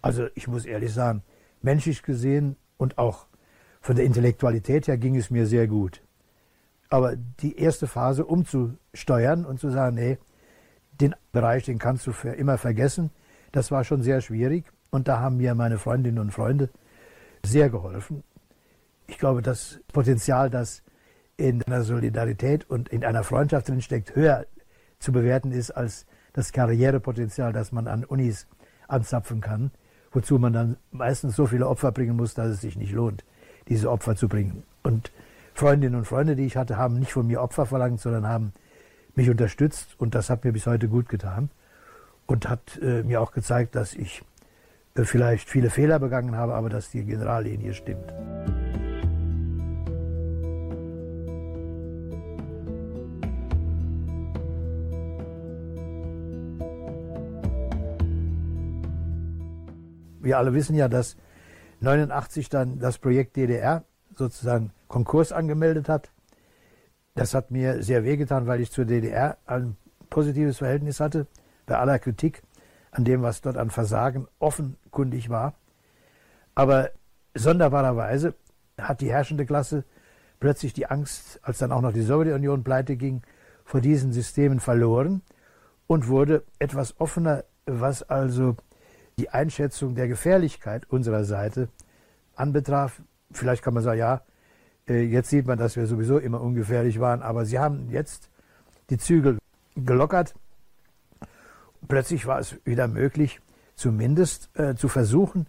Also 0.01 0.27
ich 0.35 0.47
muss 0.47 0.65
ehrlich 0.65 0.93
sagen, 0.93 1.23
menschlich 1.61 2.03
gesehen 2.03 2.55
und 2.77 2.97
auch 2.97 3.27
von 3.81 3.95
der 3.95 4.05
Intellektualität 4.05 4.87
her 4.87 4.97
ging 4.97 5.15
es 5.15 5.29
mir 5.29 5.45
sehr 5.45 5.67
gut. 5.67 6.01
Aber 6.89 7.15
die 7.15 7.57
erste 7.57 7.87
Phase 7.87 8.25
umzusteuern 8.25 9.45
und 9.45 9.59
zu 9.59 9.69
sagen, 9.69 9.95
nee, 9.95 10.17
den 11.01 11.15
Bereich, 11.31 11.65
den 11.65 11.79
kannst 11.79 12.05
du 12.05 12.11
für 12.11 12.29
immer 12.29 12.57
vergessen, 12.57 13.09
das 13.51 13.71
war 13.71 13.83
schon 13.83 14.01
sehr 14.01 14.21
schwierig. 14.21 14.65
Und 14.89 15.07
da 15.07 15.19
haben 15.19 15.37
mir 15.37 15.55
meine 15.55 15.79
Freundinnen 15.79 16.19
und 16.19 16.31
Freunde 16.31 16.69
sehr 17.43 17.69
geholfen. 17.69 18.23
Ich 19.07 19.17
glaube, 19.17 19.41
das 19.41 19.79
Potenzial, 19.91 20.49
das 20.49 20.83
in 21.37 21.63
einer 21.63 21.83
Solidarität 21.83 22.69
und 22.69 22.89
in 22.89 23.03
einer 23.03 23.23
Freundschaft 23.23 23.69
drinsteckt, 23.69 24.15
höher 24.15 24.45
zu 24.99 25.11
bewerten 25.11 25.51
ist 25.51 25.71
als 25.71 26.05
das 26.33 26.51
Karrierepotenzial, 26.51 27.53
das 27.53 27.71
man 27.71 27.87
an 27.87 28.03
Unis 28.03 28.47
anzapfen 28.87 29.41
kann, 29.41 29.71
wozu 30.11 30.39
man 30.39 30.53
dann 30.53 30.77
meistens 30.91 31.35
so 31.35 31.47
viele 31.47 31.67
Opfer 31.67 31.91
bringen 31.91 32.15
muss, 32.15 32.33
dass 32.33 32.49
es 32.49 32.61
sich 32.61 32.75
nicht 32.75 32.91
lohnt, 32.91 33.23
diese 33.67 33.91
Opfer 33.91 34.15
zu 34.15 34.27
bringen. 34.27 34.63
Und 34.83 35.11
Freundinnen 35.53 35.95
und 35.95 36.05
Freunde, 36.05 36.35
die 36.35 36.45
ich 36.45 36.57
hatte, 36.57 36.77
haben 36.77 36.99
nicht 36.99 37.13
von 37.13 37.27
mir 37.27 37.41
Opfer 37.41 37.65
verlangt, 37.65 37.99
sondern 37.99 38.27
haben 38.27 38.53
mich 39.15 39.29
unterstützt 39.29 39.95
und 39.99 40.15
das 40.15 40.29
hat 40.29 40.43
mir 40.43 40.51
bis 40.51 40.65
heute 40.65 40.87
gut 40.87 41.09
getan 41.09 41.49
und 42.25 42.49
hat 42.49 42.79
äh, 42.81 43.03
mir 43.03 43.21
auch 43.21 43.31
gezeigt, 43.31 43.75
dass 43.75 43.93
ich 43.93 44.23
äh, 44.95 45.03
vielleicht 45.03 45.49
viele 45.49 45.69
Fehler 45.69 45.99
begangen 45.99 46.35
habe, 46.35 46.55
aber 46.55 46.69
dass 46.69 46.89
die 46.89 47.03
Generallinie 47.03 47.73
stimmt. 47.73 48.11
Wir 60.23 60.37
alle 60.37 60.53
wissen 60.53 60.75
ja, 60.75 60.87
dass 60.87 61.17
89 61.81 62.49
dann 62.49 62.79
das 62.79 62.97
Projekt 62.97 63.35
DDR 63.35 63.83
sozusagen 64.15 64.71
Konkurs 64.87 65.31
angemeldet 65.31 65.89
hat. 65.89 66.11
Das 67.15 67.33
hat 67.33 67.51
mir 67.51 67.83
sehr 67.83 68.03
wehgetan, 68.03 68.47
weil 68.47 68.61
ich 68.61 68.71
zur 68.71 68.85
DDR 68.85 69.37
ein 69.45 69.75
positives 70.09 70.57
Verhältnis 70.59 70.99
hatte, 70.99 71.27
bei 71.65 71.77
aller 71.77 71.99
Kritik 71.99 72.43
an 72.91 73.03
dem, 73.03 73.21
was 73.21 73.41
dort 73.41 73.57
an 73.57 73.69
Versagen 73.69 74.27
offenkundig 74.39 75.29
war. 75.29 75.53
Aber 76.55 76.91
sonderbarerweise 77.33 78.35
hat 78.77 79.01
die 79.01 79.11
herrschende 79.11 79.45
Klasse 79.45 79.83
plötzlich 80.39 80.73
die 80.73 80.87
Angst, 80.87 81.39
als 81.41 81.57
dann 81.57 81.71
auch 81.71 81.81
noch 81.81 81.93
die 81.93 82.01
Sowjetunion 82.01 82.63
pleite 82.63 82.95
ging, 82.95 83.21
vor 83.65 83.81
diesen 83.81 84.11
Systemen 84.11 84.59
verloren 84.59 85.21
und 85.87 86.07
wurde 86.07 86.43
etwas 86.59 86.99
offener, 86.99 87.43
was 87.65 88.03
also 88.03 88.55
die 89.17 89.29
Einschätzung 89.29 89.95
der 89.95 90.07
Gefährlichkeit 90.07 90.89
unserer 90.89 91.23
Seite 91.23 91.69
anbetraf. 92.35 93.01
Vielleicht 93.31 93.63
kann 93.63 93.73
man 93.73 93.83
sagen, 93.83 93.99
ja, 93.99 94.21
äh, 94.87 95.03
jetzt 95.03 95.29
sieht 95.29 95.45
man, 95.45 95.57
dass 95.57 95.75
wir 95.75 95.85
sowieso 95.87 96.17
immer 96.17 96.41
ungefährlich 96.41 96.99
waren, 96.99 97.21
aber 97.21 97.45
sie 97.45 97.59
haben 97.59 97.89
jetzt 97.89 98.29
die 98.89 98.97
Zügel 98.97 99.37
gelockert. 99.75 100.33
Plötzlich 101.87 102.25
war 102.25 102.39
es 102.39 102.57
wieder 102.65 102.87
möglich, 102.87 103.41
zumindest 103.75 104.49
äh, 104.57 104.75
zu 104.75 104.87
versuchen. 104.87 105.47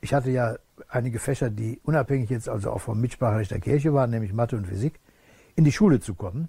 Ich 0.00 0.14
hatte 0.14 0.30
ja 0.30 0.56
einige 0.88 1.18
Fächer, 1.18 1.50
die 1.50 1.80
unabhängig 1.84 2.30
jetzt 2.30 2.48
also 2.48 2.72
auch 2.72 2.80
vom 2.80 3.00
Mitspracherecht 3.00 3.50
der 3.50 3.60
Kirche 3.60 3.92
waren, 3.92 4.10
nämlich 4.10 4.32
Mathe 4.32 4.56
und 4.56 4.66
Physik, 4.66 4.98
in 5.56 5.64
die 5.64 5.72
Schule 5.72 6.00
zu 6.00 6.14
kommen. 6.14 6.48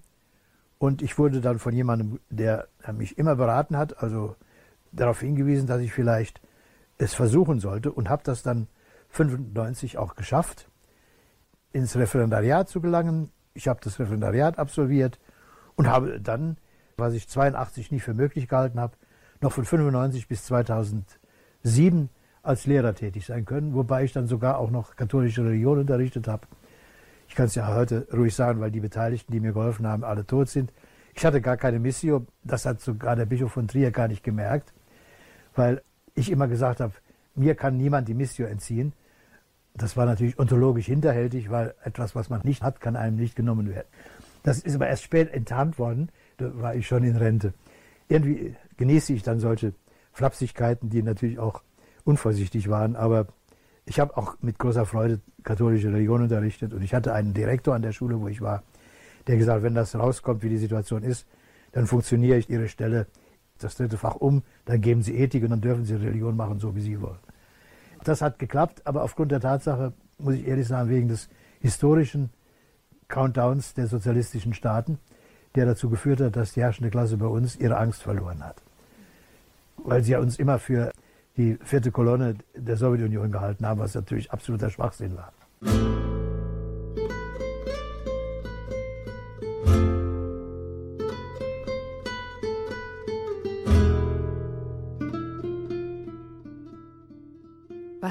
Und 0.78 1.02
ich 1.02 1.18
wurde 1.20 1.42
dann 1.42 1.60
von 1.60 1.74
jemandem, 1.74 2.20
der 2.30 2.68
mich 2.94 3.18
immer 3.18 3.36
beraten 3.36 3.78
hat, 3.78 4.02
also 4.02 4.36
darauf 4.92 5.20
hingewiesen, 5.20 5.68
dass 5.68 5.82
ich 5.82 5.94
vielleicht 5.94 6.42
es 6.98 7.14
versuchen 7.14 7.60
sollte 7.60 7.92
und 7.92 8.10
habe 8.10 8.24
das 8.24 8.44
dann 8.44 8.68
95 9.10 9.98
auch 9.98 10.16
geschafft, 10.16 10.70
ins 11.74 11.96
Referendariat 11.96 12.70
zu 12.70 12.82
gelangen. 12.82 13.32
Ich 13.54 13.68
habe 13.68 13.80
das 13.84 14.00
Referendariat 14.00 14.60
absolviert 14.60 15.20
und 15.76 15.88
habe 15.88 16.20
dann, 16.22 16.58
was 16.98 17.14
ich 17.14 17.28
82 17.28 17.92
nicht 17.92 18.04
für 18.04 18.14
möglich 18.14 18.48
gehalten 18.48 18.80
habe, 18.80 18.96
noch 19.42 19.52
von 19.52 19.66
95 19.66 20.28
bis 20.28 20.46
2007 20.46 22.10
als 22.44 22.66
Lehrer 22.66 22.94
tätig 22.94 23.26
sein 23.26 23.46
können, 23.46 23.74
wobei 23.74 24.04
ich 24.04 24.14
dann 24.14 24.28
sogar 24.28 24.58
auch 24.58 24.72
noch 24.72 24.96
katholische 24.96 25.44
Religion 25.44 25.80
unterrichtet 25.80 26.28
habe. 26.28 26.48
Ich 27.28 27.36
kann 27.36 27.46
es 27.46 27.56
ja 27.56 27.74
heute 27.74 28.08
ruhig 28.14 28.36
sagen, 28.36 28.60
weil 28.60 28.72
die 28.72 28.80
Beteiligten, 28.80 29.32
die 29.32 29.40
mir 29.40 29.54
geholfen 29.54 29.88
haben, 29.88 30.04
alle 30.04 30.26
tot 30.26 30.50
sind. 30.50 30.74
Ich 31.14 31.26
hatte 31.26 31.42
gar 31.42 31.58
keine 31.58 31.80
Missio, 31.80 32.26
das 32.44 32.66
hat 32.66 32.82
sogar 32.82 33.16
der 33.16 33.26
Bischof 33.26 33.52
von 33.52 33.68
Trier 33.68 33.92
gar 33.92 34.08
nicht 34.08 34.24
gemerkt, 34.24 34.74
weil 35.56 35.82
ich 36.16 36.32
immer 36.32 36.48
gesagt 36.48 36.80
habe, 36.80 36.94
mir 37.36 37.56
kann 37.56 37.78
niemand 37.78 38.08
die 38.08 38.14
Missio 38.14 38.46
entziehen. 38.46 38.94
Das 39.74 39.96
war 39.96 40.06
natürlich 40.06 40.38
ontologisch 40.38 40.88
hinterhältig, 40.88 41.50
weil 41.50 41.74
etwas, 41.84 42.16
was 42.16 42.30
man 42.30 42.42
nicht 42.44 42.62
hat, 42.62 42.82
kann 42.82 42.96
einem 42.96 43.16
nicht 43.16 43.36
genommen 43.36 43.70
werden. 43.70 43.88
Das 44.44 44.60
ist 44.60 44.76
aber 44.76 44.88
erst 44.88 45.04
spät 45.04 45.32
enttarnt 45.32 45.80
worden, 45.80 46.10
da 46.38 46.52
war 46.60 46.76
ich 46.76 46.88
schon 46.88 47.04
in 47.04 47.16
Rente. 47.16 47.54
Irgendwie 48.10 48.56
genieße 48.78 49.14
ich 49.14 49.24
dann 49.24 49.40
solche 49.40 49.74
Flapsigkeiten, 50.12 50.90
die 50.90 51.04
natürlich 51.04 51.40
auch 51.40 51.62
unvorsichtig 52.04 52.70
waren, 52.70 52.96
aber 52.96 53.28
ich 53.86 54.00
habe 54.00 54.18
auch 54.18 54.36
mit 54.42 54.60
großer 54.60 54.86
Freude 54.86 55.22
katholische 55.44 55.92
Religion 55.92 56.22
unterrichtet 56.22 56.74
und 56.74 56.82
ich 56.82 56.94
hatte 56.94 57.14
einen 57.14 57.34
Direktor 57.34 57.76
an 57.76 57.82
der 57.82 57.92
Schule, 57.92 58.20
wo 58.20 58.28
ich 58.28 58.42
war, 58.42 58.64
der 59.28 59.38
gesagt 59.38 59.64
wenn 59.64 59.76
das 59.76 59.96
rauskommt, 59.96 60.44
wie 60.44 60.50
die 60.50 60.58
Situation 60.58 61.04
ist, 61.04 61.28
dann 61.72 61.88
funktioniere 61.88 62.38
ich 62.38 62.50
Ihre 62.50 62.68
Stelle 62.68 63.08
das 63.64 63.76
dritte 63.76 63.98
Fach 63.98 64.16
um, 64.16 64.44
dann 64.66 64.82
geben 64.82 65.02
Sie 65.02 65.16
Ethik 65.16 65.44
und 65.44 65.52
dann 65.52 65.62
dürfen 65.62 65.86
Sie 65.86 65.96
Religion 65.96 66.36
machen, 66.36 66.60
so 66.60 66.76
wie 66.76 66.82
Sie 66.82 67.02
wollen. 67.02 67.20
Das 68.04 68.22
hat 68.22 68.40
geklappt, 68.40 68.82
aber 68.86 69.04
aufgrund 69.04 69.32
der 69.32 69.40
Tatsache, 69.40 69.94
muss 70.18 70.36
ich 70.36 70.48
ehrlich 70.48 70.68
sagen, 70.68 70.90
wegen 70.90 71.08
des 71.08 71.30
historischen 71.60 72.30
Countdowns 73.08 73.74
der 73.74 73.88
sozialistischen 73.88 74.54
Staaten, 74.54 74.98
der 75.56 75.66
dazu 75.66 75.90
geführt 75.90 76.22
hat, 76.22 76.36
dass 76.36 76.54
die 76.54 76.62
herrschende 76.62 76.90
Klasse 76.90 77.18
bei 77.18 77.28
uns 77.28 77.56
ihre 77.56 77.78
Angst 77.78 78.02
verloren 78.02 78.44
hat. 78.44 78.62
Weil 79.78 80.04
sie 80.04 80.14
ja 80.14 80.20
uns 80.20 80.40
immer 80.40 80.60
für 80.60 80.92
die 81.38 81.58
vierte 81.64 81.92
Kolonne 81.92 82.36
der 82.56 82.78
Sowjetunion 82.78 83.32
gehalten 83.32 83.66
haben, 83.66 83.80
was 83.80 83.96
natürlich 83.96 84.32
absoluter 84.32 84.70
Schwachsinn 84.70 85.16
war. 85.16 86.11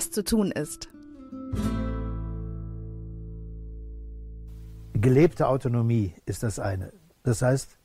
Was 0.00 0.10
zu 0.10 0.24
tun 0.24 0.50
ist. 0.50 0.88
Gelebte 4.94 5.46
Autonomie 5.46 6.14
ist 6.24 6.42
das 6.42 6.58
eine. 6.58 6.90
Das 7.22 7.42
heißt, 7.42 7.76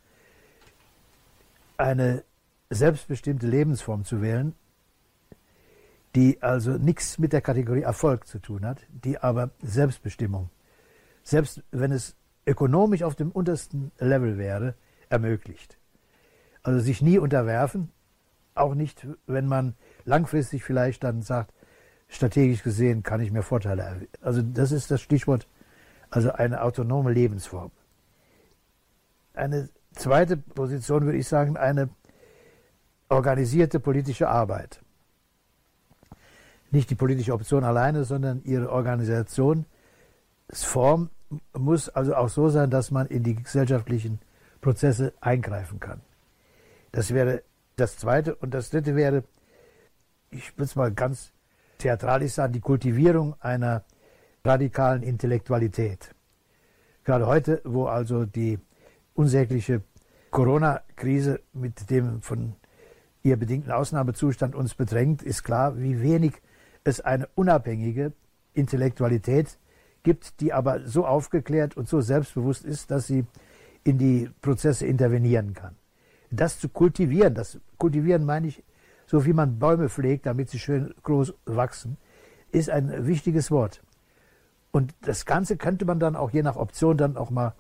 eine 1.75 2.23
selbstbestimmte 2.69 3.47
Lebensform 3.47 4.05
zu 4.05 4.21
wählen, 4.21 4.55
die 6.15 6.41
also 6.41 6.77
nichts 6.77 7.17
mit 7.17 7.33
der 7.33 7.41
Kategorie 7.41 7.81
Erfolg 7.81 8.27
zu 8.27 8.39
tun 8.39 8.65
hat, 8.65 8.79
die 8.87 9.17
aber 9.17 9.49
Selbstbestimmung, 9.61 10.49
selbst 11.21 11.63
wenn 11.71 11.91
es 11.91 12.15
ökonomisch 12.45 13.03
auf 13.03 13.15
dem 13.15 13.29
untersten 13.29 13.91
Level 13.99 14.37
wäre, 14.37 14.75
ermöglicht. 15.09 15.77
Also 16.63 16.79
sich 16.79 17.01
nie 17.01 17.17
unterwerfen, 17.19 17.91
auch 18.53 18.73
nicht, 18.73 19.05
wenn 19.27 19.47
man 19.47 19.75
langfristig 20.05 20.63
vielleicht 20.63 21.03
dann 21.03 21.21
sagt, 21.21 21.51
strategisch 22.07 22.63
gesehen 22.63 23.03
kann 23.03 23.21
ich 23.21 23.31
mir 23.31 23.43
Vorteile 23.43 23.83
erwähnen. 23.83 24.09
Also 24.21 24.41
das 24.41 24.71
ist 24.71 24.91
das 24.91 25.01
Stichwort, 25.01 25.47
also 26.09 26.31
eine 26.31 26.61
autonome 26.61 27.11
Lebensform. 27.11 27.71
Eine 29.33 29.69
zweite 29.93 30.37
Position 30.37 31.05
würde 31.05 31.17
ich 31.17 31.27
sagen, 31.27 31.57
eine 31.57 31.89
organisierte 33.09 33.79
politische 33.79 34.29
Arbeit 34.29 34.81
nicht 36.75 36.89
die 36.89 36.95
politische 36.95 37.33
Option 37.33 37.63
alleine, 37.63 38.03
sondern 38.03 38.41
ihre 38.43 38.71
Organisationsform 38.71 41.09
muss 41.53 41.89
also 41.89 42.15
auch 42.15 42.29
so 42.29 42.49
sein, 42.49 42.69
dass 42.69 42.91
man 42.91 43.07
in 43.07 43.23
die 43.23 43.35
gesellschaftlichen 43.35 44.19
Prozesse 44.61 45.13
eingreifen 45.21 45.79
kann. 45.79 46.01
Das 46.91 47.13
wäre 47.13 47.41
das 47.77 47.97
Zweite. 47.97 48.35
Und 48.35 48.53
das 48.53 48.69
Dritte 48.69 48.95
wäre, 48.95 49.23
ich 50.29 50.53
würde 50.53 50.65
es 50.65 50.75
mal 50.75 50.91
ganz 50.91 51.31
theatralisch 51.77 52.33
sagen, 52.33 52.53
die 52.53 52.59
Kultivierung 52.59 53.35
einer 53.39 53.83
radikalen 54.43 55.03
Intellektualität. 55.03 56.13
Gerade 57.03 57.27
heute, 57.27 57.61
wo 57.63 57.85
also 57.85 58.25
die 58.25 58.59
unsägliche 59.13 59.81
Corona-Krise 60.31 61.39
mit 61.53 61.89
dem 61.89 62.21
von 62.21 62.55
ihr 63.23 63.37
bedingten 63.37 63.71
Ausnahmezustand 63.71 64.55
uns 64.55 64.75
bedrängt, 64.75 65.23
ist 65.23 65.43
klar, 65.43 65.77
wie 65.77 66.01
wenig 66.01 66.33
es 66.83 67.01
eine 67.01 67.27
unabhängige 67.35 68.13
Intellektualität 68.53 69.57
gibt, 70.03 70.39
die 70.41 70.53
aber 70.53 70.87
so 70.87 71.05
aufgeklärt 71.05 71.77
und 71.77 71.87
so 71.87 72.01
selbstbewusst 72.01 72.65
ist, 72.65 72.91
dass 72.91 73.07
sie 73.07 73.25
in 73.83 73.97
die 73.97 74.29
Prozesse 74.41 74.85
intervenieren 74.85 75.53
kann. 75.53 75.75
Das 76.31 76.59
zu 76.59 76.69
kultivieren, 76.69 77.33
das 77.33 77.59
kultivieren 77.77 78.25
meine 78.25 78.47
ich, 78.47 78.63
so 79.05 79.25
wie 79.25 79.33
man 79.33 79.59
Bäume 79.59 79.89
pflegt, 79.89 80.25
damit 80.25 80.49
sie 80.49 80.59
schön 80.59 80.93
groß 81.03 81.33
wachsen, 81.45 81.97
ist 82.51 82.69
ein 82.69 83.05
wichtiges 83.05 83.51
Wort. 83.51 83.81
Und 84.71 84.93
das 85.01 85.25
Ganze 85.25 85.57
könnte 85.57 85.85
man 85.85 85.99
dann 85.99 86.15
auch 86.15 86.31
je 86.31 86.43
nach 86.43 86.55
Option 86.55 86.97
dann 86.97 87.17
auch 87.17 87.29
mal 87.29 87.53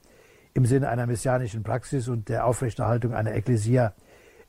im 0.53 0.65
Sinne 0.65 0.89
einer 0.89 1.05
messianischen 1.05 1.63
Praxis 1.63 2.07
und 2.07 2.29
der 2.29 2.45
Aufrechterhaltung 2.45 3.13
einer 3.13 3.33
Ekklesia, 3.35 3.93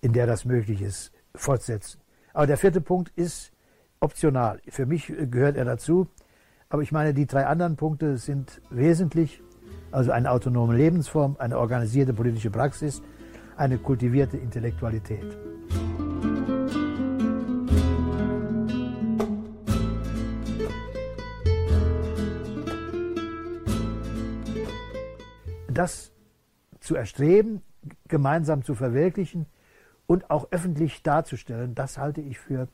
in 0.00 0.12
der 0.12 0.26
das 0.26 0.44
möglich 0.44 0.82
ist, 0.82 1.12
fortsetzen. 1.34 2.00
Aber 2.32 2.46
der 2.46 2.56
vierte 2.56 2.80
Punkt 2.80 3.12
ist 3.16 3.52
optional. 4.00 4.60
Für 4.68 4.86
mich 4.86 5.12
gehört 5.30 5.56
er 5.56 5.64
dazu. 5.64 6.06
Aber 6.68 6.82
ich 6.82 6.92
meine, 6.92 7.14
die 7.14 7.26
drei 7.26 7.46
anderen 7.46 7.76
Punkte 7.76 8.18
sind 8.18 8.60
wesentlich. 8.70 9.42
Also 9.92 10.10
eine 10.10 10.30
autonome 10.30 10.76
Lebensform, 10.76 11.36
eine 11.38 11.58
organisierte 11.58 12.12
politische 12.12 12.50
Praxis, 12.50 13.02
eine 13.56 13.78
kultivierte 13.78 14.36
Intellektualität. 14.36 15.36
Das 25.76 26.10
zu 26.80 26.96
erstreben, 26.96 27.62
gemeinsam 28.08 28.64
zu 28.64 28.74
verwirklichen 28.74 29.46
und 30.06 30.30
auch 30.30 30.48
öffentlich 30.50 31.02
darzustellen, 31.02 31.74
das 31.74 31.98
halte 31.98 32.20
ich 32.20 32.38
für 32.38 32.68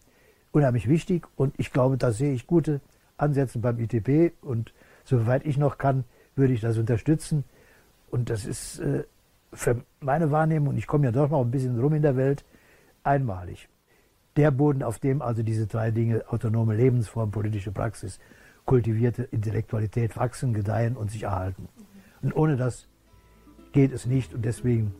unheimlich 0.53 0.88
wichtig 0.88 1.26
und 1.34 1.55
ich 1.59 1.72
glaube, 1.72 1.96
da 1.96 2.12
sehe 2.12 2.32
ich 2.32 2.46
gute 2.46 2.80
Ansätze 3.16 3.59
beim 3.59 3.78
ITP 3.78 4.32
und 4.40 4.72
soweit 5.05 5.44
ich 5.44 5.57
noch 5.57 5.78
kann, 5.78 6.05
würde 6.36 6.53
ich 6.53 6.61
das 6.61 6.78
unterstützen. 6.78 7.44
Und 8.11 8.30
das 8.30 8.44
ist 8.44 8.78
äh, 8.78 9.05
für 9.53 9.82
meine 10.00 10.30
Wahrnehmung, 10.30 10.70
und 10.70 10.78
ich 10.78 10.86
komme 10.86 11.07
ja 11.07 11.12
doch 11.12 11.30
noch 11.30 11.40
ein 11.40 11.50
bisschen 11.50 11.80
rum 11.80 11.94
in 11.94 12.03
der 12.03 12.16
Welt, 12.16 12.44
einmalig. 13.03 13.68
der 14.36 14.50
Boden, 14.50 14.82
auf 14.82 14.98
dem 14.98 15.20
also 15.20 15.42
diese 15.42 15.66
drei 15.66 15.90
Dinge, 15.90 16.24
autonome 16.28 16.74
Lebensform, 16.74 17.30
politische 17.30 17.72
Praxis, 17.72 18.18
kultivierte 18.64 19.24
Intellektualität 19.24 20.16
wachsen, 20.16 20.55
gedeihen 20.55 20.96
und 20.96 21.11
sich 21.11 21.24
erhalten. 21.24 21.68
Und 22.22 22.34
ohne 22.34 22.57
das 22.57 22.86
geht 23.73 23.93
es 23.93 24.07
nicht 24.07 24.35
und 24.35 24.45
deswegen 24.45 24.95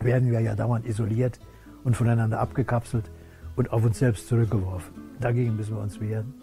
werden 0.00 0.30
wir 0.30 0.40
ja 0.40 0.54
dauernd 0.54 0.86
isoliert 0.86 1.38
und 1.84 1.96
voneinander 1.96 2.40
abgekapselt 2.40 3.10
und 3.56 3.72
auf 3.72 3.84
uns 3.84 3.98
selbst 3.98 4.28
zurückgeworfen. 4.28 4.92
Dagegen 5.20 5.56
müssen 5.56 5.76
wir 5.76 5.82
uns 5.82 6.00
wehren 6.00 6.34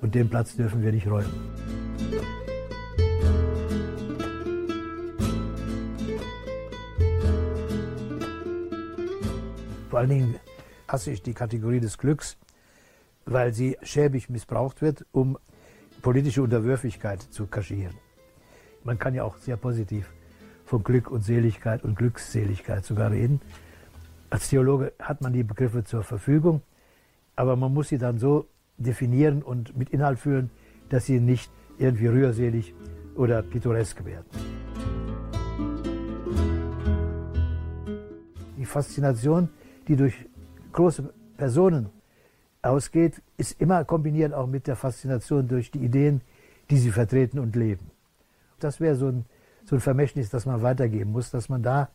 und 0.00 0.14
den 0.14 0.28
Platz 0.28 0.56
dürfen 0.56 0.82
wir 0.82 0.92
nicht 0.92 1.06
räumen. 1.06 1.32
Vor 9.88 10.00
allen 10.00 10.08
Dingen 10.08 10.34
hasse 10.88 11.10
ich 11.10 11.22
die 11.22 11.34
Kategorie 11.34 11.80
des 11.80 11.98
Glücks, 11.98 12.38
weil 13.26 13.52
sie 13.52 13.76
schäbig 13.82 14.30
missbraucht 14.30 14.80
wird, 14.82 15.04
um 15.12 15.38
politische 16.00 16.42
Unterwürfigkeit 16.42 17.20
zu 17.20 17.46
kaschieren. 17.46 17.94
Man 18.84 18.98
kann 18.98 19.14
ja 19.14 19.22
auch 19.22 19.36
sehr 19.36 19.56
positiv 19.56 20.12
von 20.72 20.84
Glück 20.84 21.10
und 21.10 21.20
Seligkeit 21.20 21.84
und 21.84 21.96
Glücksseligkeit 21.96 22.82
sogar 22.82 23.10
reden. 23.10 23.42
Als 24.30 24.48
Theologe 24.48 24.94
hat 24.98 25.20
man 25.20 25.34
die 25.34 25.42
Begriffe 25.42 25.84
zur 25.84 26.02
Verfügung, 26.02 26.62
aber 27.36 27.56
man 27.56 27.74
muss 27.74 27.90
sie 27.90 27.98
dann 27.98 28.18
so 28.18 28.46
definieren 28.78 29.42
und 29.42 29.76
mit 29.76 29.90
Inhalt 29.90 30.18
füllen, 30.18 30.48
dass 30.88 31.04
sie 31.04 31.20
nicht 31.20 31.50
irgendwie 31.76 32.06
rührselig 32.06 32.72
oder 33.16 33.42
pittoresk 33.42 34.02
werden. 34.06 34.24
Die 38.56 38.64
Faszination, 38.64 39.50
die 39.88 39.96
durch 39.96 40.14
große 40.72 41.12
Personen 41.36 41.90
ausgeht, 42.62 43.20
ist 43.36 43.60
immer 43.60 43.84
kombiniert 43.84 44.32
auch 44.32 44.46
mit 44.46 44.66
der 44.66 44.76
Faszination 44.76 45.48
durch 45.48 45.70
die 45.70 45.84
Ideen, 45.84 46.22
die 46.70 46.78
sie 46.78 46.92
vertreten 46.92 47.38
und 47.38 47.56
leben. 47.56 47.90
Das 48.58 48.80
wäre 48.80 48.96
so 48.96 49.08
ein, 49.08 49.26
so 49.64 49.76
ein 49.76 49.80
Vermächtnis, 49.80 50.30
das 50.30 50.46
man 50.46 50.62
weitergeben 50.62 51.12
muss, 51.12 51.30
dass 51.30 51.48
man 51.48 51.62
da 51.62 51.88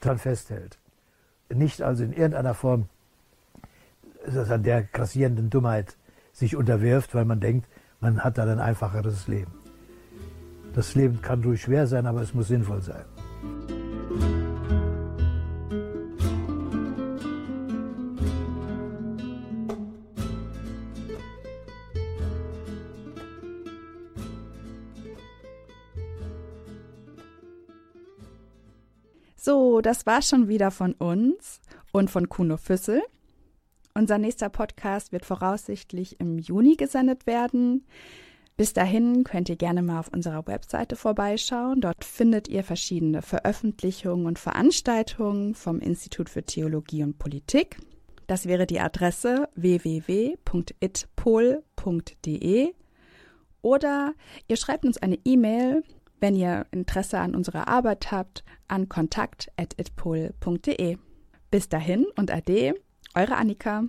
dran 0.00 0.18
festhält. 0.18 0.78
Nicht 1.52 1.82
also 1.82 2.04
in 2.04 2.12
irgendeiner 2.12 2.54
Form 2.54 2.88
an 4.26 4.62
der 4.62 4.82
grassierenden 4.82 5.50
Dummheit 5.50 5.96
sich 6.32 6.56
unterwirft, 6.56 7.14
weil 7.14 7.24
man 7.24 7.40
denkt, 7.40 7.68
man 8.00 8.22
hat 8.22 8.38
dann 8.38 8.48
ein 8.48 8.60
einfacheres 8.60 9.26
Leben. 9.28 9.52
Das 10.74 10.94
Leben 10.94 11.22
kann 11.22 11.42
ruhig 11.42 11.62
schwer 11.62 11.86
sein, 11.86 12.06
aber 12.06 12.22
es 12.22 12.34
muss 12.34 12.48
sinnvoll 12.48 12.82
sein. 12.82 13.04
Das 29.88 30.04
war 30.04 30.20
schon 30.20 30.48
wieder 30.48 30.70
von 30.70 30.92
uns 30.92 31.62
und 31.92 32.10
von 32.10 32.28
Kuno 32.28 32.58
Füssel. 32.58 33.00
Unser 33.94 34.18
nächster 34.18 34.50
Podcast 34.50 35.12
wird 35.12 35.24
voraussichtlich 35.24 36.20
im 36.20 36.38
Juni 36.38 36.76
gesendet 36.76 37.26
werden. 37.26 37.86
Bis 38.58 38.74
dahin 38.74 39.24
könnt 39.24 39.48
ihr 39.48 39.56
gerne 39.56 39.80
mal 39.80 40.00
auf 40.00 40.12
unserer 40.12 40.46
Webseite 40.46 40.94
vorbeischauen. 40.94 41.80
Dort 41.80 42.04
findet 42.04 42.48
ihr 42.48 42.64
verschiedene 42.64 43.22
Veröffentlichungen 43.22 44.26
und 44.26 44.38
Veranstaltungen 44.38 45.54
vom 45.54 45.80
Institut 45.80 46.28
für 46.28 46.42
Theologie 46.42 47.02
und 47.02 47.18
Politik. 47.18 47.78
Das 48.26 48.44
wäre 48.44 48.66
die 48.66 48.80
Adresse 48.80 49.48
www.itpol.de 49.54 50.34
oder 53.62 54.14
ihr 54.48 54.56
schreibt 54.56 54.84
uns 54.84 54.98
eine 54.98 55.18
E-Mail 55.24 55.82
wenn 56.20 56.36
ihr 56.36 56.66
Interesse 56.70 57.18
an 57.18 57.34
unserer 57.34 57.68
Arbeit 57.68 58.10
habt, 58.10 58.44
an 58.68 58.88
kontakt.itpol.de. 58.88 60.96
Bis 61.50 61.68
dahin 61.68 62.06
und 62.16 62.30
ade, 62.30 62.74
eure 63.14 63.36
Annika. 63.36 63.84